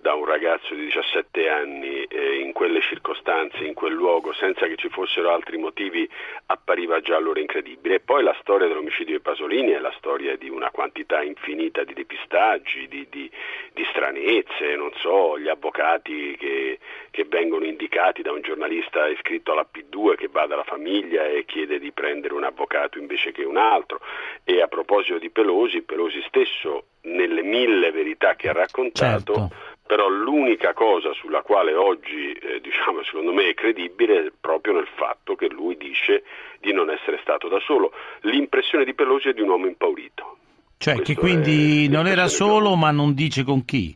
da 0.05 0.13
un 0.13 0.25
ragazzo 0.25 0.75
di 0.75 0.83
17 0.83 1.49
anni 1.49 2.03
eh, 2.03 2.35
in 2.35 2.51
quelle 2.53 2.79
circostanze, 2.79 3.63
in 3.63 3.73
quel 3.73 3.93
luogo, 3.93 4.33
senza 4.33 4.67
che 4.67 4.75
ci 4.75 4.87
fossero 4.87 5.33
altri 5.33 5.57
motivi, 5.57 6.07
appariva 6.45 6.99
già 7.01 7.15
allora 7.15 7.39
incredibile. 7.39 7.95
E 7.95 7.99
poi 8.01 8.21
la 8.21 8.37
storia 8.39 8.67
dell'omicidio 8.67 9.15
di 9.15 9.21
Pasolini 9.23 9.71
è 9.71 9.79
la 9.79 9.91
storia 9.97 10.37
di 10.37 10.47
una 10.47 10.69
quantità 10.69 11.23
infinita 11.23 11.83
di 11.83 11.95
depistaggi, 11.95 12.87
di, 12.87 13.07
di- 13.09 13.31
di 13.73 13.83
stranezze, 13.89 14.75
non 14.75 14.91
so, 14.97 15.39
gli 15.39 15.47
avvocati 15.47 16.37
che, 16.37 16.77
che 17.09 17.25
vengono 17.27 17.65
indicati 17.65 18.21
da 18.21 18.31
un 18.31 18.41
giornalista 18.41 19.07
iscritto 19.07 19.53
alla 19.53 19.65
P2 19.65 20.17
che 20.17 20.29
va 20.31 20.45
dalla 20.45 20.63
famiglia 20.63 21.25
e 21.25 21.45
chiede 21.45 21.79
di 21.79 21.91
prendere 21.91 22.35
un 22.35 22.43
avvocato 22.43 22.99
invece 22.99 23.31
che 23.31 23.43
un 23.43 23.57
altro. 23.57 24.01
E 24.43 24.61
a 24.61 24.67
proposito 24.67 25.17
di 25.17 25.31
Pelosi, 25.31 25.81
Pelosi 25.81 26.23
stesso 26.27 26.85
nelle 27.05 27.41
mille 27.41 27.91
verità 27.91 28.35
che 28.35 28.49
ha 28.49 28.53
raccontato 28.53 29.33
Certo. 29.33 29.73
Però 29.85 30.07
l'unica 30.09 30.73
cosa 30.73 31.13
sulla 31.13 31.41
quale 31.41 31.73
oggi, 31.75 32.31
eh, 32.33 32.59
diciamo, 32.61 33.03
secondo 33.03 33.33
me 33.33 33.49
è 33.49 33.53
credibile 33.53 34.25
è 34.25 34.31
proprio 34.39 34.73
nel 34.73 34.87
fatto 34.95 35.35
che 35.35 35.47
lui 35.49 35.77
dice 35.77 36.23
di 36.59 36.73
non 36.73 36.89
essere 36.89 37.19
stato 37.21 37.47
da 37.47 37.59
solo. 37.59 37.91
L'impressione 38.21 38.83
di 38.83 38.93
Pelosi 38.93 39.29
è 39.29 39.33
di 39.33 39.41
un 39.41 39.49
uomo 39.49 39.67
impaurito. 39.67 40.37
Cioè 40.77 40.95
Questo 40.95 41.13
che 41.13 41.19
quindi 41.19 41.87
non 41.87 42.07
era 42.07 42.27
solo 42.27 42.75
ma 42.75 42.91
non 42.91 43.13
dice 43.13 43.43
con 43.43 43.63
chi. 43.63 43.95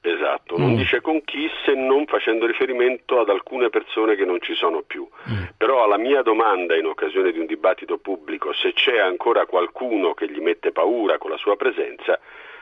Esatto, 0.00 0.58
non 0.58 0.72
Mm. 0.72 0.76
dice 0.76 1.00
con 1.00 1.22
chi 1.24 1.48
se 1.64 1.72
non 1.74 2.04
facendo 2.06 2.44
riferimento 2.46 3.20
ad 3.20 3.30
alcune 3.30 3.70
persone 3.70 4.16
che 4.16 4.24
non 4.26 4.38
ci 4.40 4.54
sono 4.54 4.82
più. 4.82 5.08
Mm. 5.30 5.44
Però 5.56 5.82
alla 5.84 5.96
mia 5.96 6.20
domanda 6.22 6.76
in 6.76 6.84
occasione 6.86 7.32
di 7.32 7.38
un 7.38 7.46
dibattito 7.46 7.96
pubblico 7.98 8.52
se 8.52 8.72
c'è 8.74 8.98
ancora 8.98 9.46
qualcuno 9.46 10.12
che 10.12 10.30
gli 10.30 10.40
mette 10.40 10.72
paura 10.72 11.16
con 11.16 11.30
la 11.30 11.38
sua 11.38 11.56
presenza, 11.56 12.18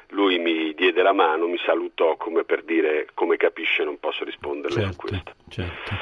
lui 0.09 0.39
mi 0.39 0.75
diede 0.75 1.03
la 1.03 1.13
mano, 1.13 1.47
mi 1.47 1.59
salutò 1.65 2.17
come 2.17 2.45
per 2.45 2.65
dire 2.65 3.09
come 3.15 3.37
capisce 3.37 3.85
non 3.85 3.99
posso 3.99 4.25
risponderle 4.25 4.93
su 4.93 4.97
questo. 4.97 5.33
Certo. 5.49 5.95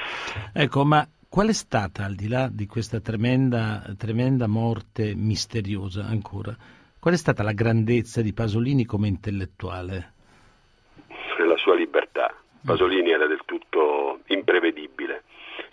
Ecco, 0.52 0.84
ma 0.84 1.06
qual 1.28 1.48
è 1.48 1.52
stata, 1.52 2.04
al 2.04 2.14
di 2.14 2.28
là 2.28 2.48
di 2.50 2.66
questa 2.66 3.00
tremenda, 3.00 3.82
tremenda 3.96 4.46
morte 4.46 5.14
misteriosa 5.14 6.04
ancora, 6.04 6.56
qual 6.98 7.14
è 7.14 7.16
stata 7.16 7.42
la 7.42 7.52
grandezza 7.52 8.20
di 8.20 8.32
Pasolini 8.32 8.84
come 8.84 9.08
intellettuale? 9.08 10.14
la 11.46 11.56
sua 11.56 11.74
libertà. 11.74 12.34
Pasolini 12.64 13.10
era 13.10 13.26
del 13.26 13.40
tutto 13.46 14.20
imprevedibile, 14.26 15.24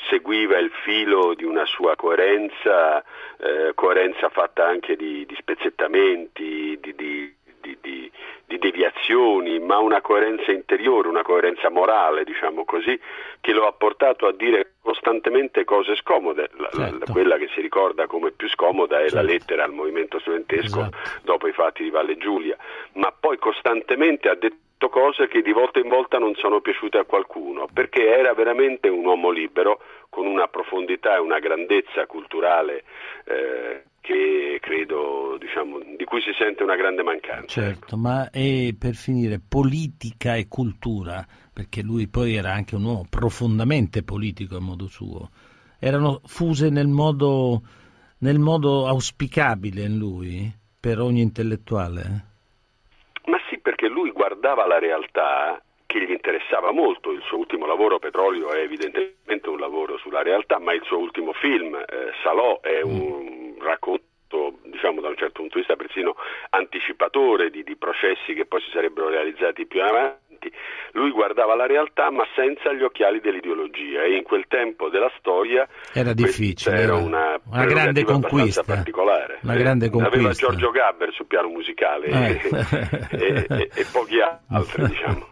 seguiva 0.10 0.58
il 0.58 0.72
filo 0.84 1.34
di 1.36 1.44
una 1.44 1.66
sua 1.66 1.96
coerenza, 1.96 3.04
eh, 3.38 3.74
coerenza 3.76 4.30
fatta 4.30 4.66
anche 4.66 4.96
di, 4.96 5.26
di 5.26 5.36
spezzettamenti, 5.38 6.80
di, 6.82 6.96
di- 6.96 7.36
di- 7.68 7.78
di- 7.82 8.12
di 8.46 8.58
deviazioni, 8.60 9.60
ma 9.60 9.78
una 9.80 10.00
coerenza 10.02 10.52
interiore, 10.52 11.08
una 11.10 11.22
coerenza 11.24 11.70
morale, 11.70 12.24
diciamo 12.24 12.64
così, 12.64 12.98
che 13.42 13.52
lo 13.54 13.68
ha 13.68 13.74
portato 13.74 14.26
a 14.28 14.32
dire 14.34 14.74
costantemente 14.82 15.66
cose 15.66 15.96
scomode. 15.96 16.50
La- 16.58 16.70
la- 16.72 16.90
Certo. 16.90 17.12
quella 17.12 17.38
che 17.38 17.50
si 17.54 17.60
ricorda 17.62 18.08
come 18.08 18.32
più 18.32 18.48
scomoda 18.50 19.00
è 19.00 19.04
la 19.04 19.10
Certo. 19.10 19.28
lettera 19.28 19.64
al 19.66 19.74
movimento 19.74 20.20
studentesco 20.20 20.80
Esatto. 20.80 20.98
dopo 21.24 21.48
i 21.48 21.52
fatti 21.54 21.84
di 21.84 21.90
Valle 21.90 22.16
Giulia, 22.18 22.56
ma 22.94 23.12
poi 23.18 23.38
costantemente 23.38 24.30
ha 24.30 24.36
detto 24.36 24.90
cose 24.90 25.28
che 25.28 25.42
di 25.42 25.52
volta 25.52 25.80
in 25.80 25.90
volta 25.90 26.18
non 26.20 26.36
sono 26.36 26.62
piaciute 26.62 27.00
a 27.00 27.04
qualcuno, 27.04 27.68
perché 27.74 28.08
era 28.16 28.34
veramente 28.34 28.88
un 28.90 29.04
uomo 29.06 29.30
libero 29.32 29.82
con 30.10 30.26
una 30.26 30.48
profondità 30.48 31.16
e 31.16 31.20
una 31.20 31.40
grandezza 31.40 32.06
culturale 32.06 32.84
eh, 33.26 33.84
che 34.08 34.60
credo, 34.62 35.36
diciamo, 35.38 35.80
di 35.98 36.04
cui 36.06 36.22
si 36.22 36.32
sente 36.38 36.64
una 36.64 36.78
grande 36.78 37.04
mancanza. 37.04 37.62
Certo, 37.62 37.98
ma 37.98 38.30
è 38.30 38.74
per 38.80 38.96
finire 38.96 39.42
politica 39.46 40.36
e 40.36 40.48
cultura, 40.48 41.26
perché 41.52 41.82
lui 41.82 42.08
poi 42.08 42.36
era 42.36 42.54
anche 42.54 42.76
un 42.76 42.86
uomo 42.86 43.06
profondamente 43.10 44.04
politico 44.04 44.56
a 44.56 44.62
modo 44.62 44.88
suo, 44.88 45.30
erano 45.78 46.22
fuse 46.24 46.70
nel 46.70 46.88
modo, 46.88 47.62
nel 48.20 48.40
modo 48.40 48.88
auspicabile 48.88 49.84
in 49.84 49.98
lui 49.98 50.50
per 50.80 51.00
ogni 51.00 51.22
intellettuale. 51.22 52.26
Ma 53.26 53.38
sì, 53.50 53.60
perché 53.60 53.90
lui 53.90 54.12
guardava 54.12 54.66
la 54.66 54.80
realtà 54.80 55.62
che 55.88 56.06
gli 56.06 56.12
interessava 56.12 56.72
molto. 56.72 57.12
Il 57.12 57.24
suo 57.24 57.38
ultimo 57.38 57.66
lavoro, 57.66 57.98
Petrolio, 57.98 58.52
è 58.52 58.60
evidentemente 58.60 59.50
un 59.50 59.58
lavoro 59.58 59.98
sulla 59.98 60.22
realtà, 60.22 60.60
ma 60.60 60.74
il 60.74 60.84
suo 60.84 61.00
ultimo 61.00 61.34
film, 61.34 61.74
eh, 61.76 62.12
Salò, 62.22 62.60
è 62.62 62.82
un 62.82 63.56
racconto, 63.60 64.60
diciamo 64.66 65.02
da 65.02 65.08
un 65.08 65.16
certo 65.16 65.40
punto 65.42 65.56
di 65.56 65.62
vista, 65.62 65.76
persino 65.76 66.16
anticipatore 66.50 67.50
di, 67.50 67.64
di 67.64 67.76
processi 67.76 68.34
che 68.34 68.46
poi 68.46 68.62
si 68.62 68.70
sarebbero 68.72 69.10
realizzati 69.10 69.66
più 69.66 69.82
avanti. 69.82 70.27
Lui 70.94 71.12
guardava 71.12 71.56
la 71.56 71.66
realtà 71.66 72.10
ma 72.12 72.24
senza 72.36 72.74
gli 72.74 72.82
occhiali 72.84 73.20
dell'ideologia 73.20 74.04
e 74.04 74.16
in 74.16 74.24
quel 74.24 74.46
tempo 74.48 74.90
della 74.90 75.12
storia 75.20 75.68
Era 75.94 76.14
difficile, 76.14 76.76
era 76.78 76.96
una, 76.96 77.40
una 77.46 77.66
grande 77.66 78.04
conquista. 78.04 78.64
particolare. 78.64 79.40
Una 79.42 79.56
grande 79.56 79.86
Aveva 79.88 80.10
conquista. 80.10 80.48
Giorgio 80.48 80.72
Gabber 80.72 81.12
sul 81.14 81.26
piano 81.28 81.50
musicale 81.50 82.06
Eh. 82.08 82.40
e, 83.12 83.46
e- 83.50 83.70
e 83.74 83.86
pochi 83.92 84.16
altri, 84.48 84.86
diciamo. 84.88 85.28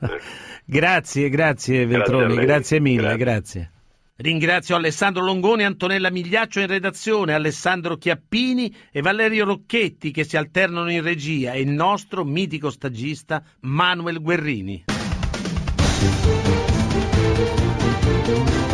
Grazie, 0.66 1.30
grazie 1.30 1.86
Veltroni, 1.86 2.36
lei. 2.36 2.46
grazie 2.46 2.80
mille, 2.80 3.02
Grazie. 3.16 3.18
grazie. 3.18 3.70
Ringrazio 4.18 4.78
Alessandro 4.78 5.26
Longoni, 5.26 5.66
Antonella 5.66 6.10
Migliaccio 6.10 6.62
in 6.62 6.68
redazione, 6.68 7.34
Alessandro 7.34 7.98
Chiappini 7.98 8.74
e 8.90 9.02
Valerio 9.02 9.44
Rocchetti 9.44 10.12
che 10.12 10.24
si 10.24 10.38
alternano 10.38 10.90
in 10.90 11.04
regia 11.04 11.52
e 11.52 11.60
il 11.60 11.68
nostro 11.70 12.24
mitico 12.24 12.70
stagista 12.70 13.44
Manuel 13.64 14.22
Guerrini. 14.22 14.86
Thank 18.26 18.50
you. 18.50 18.65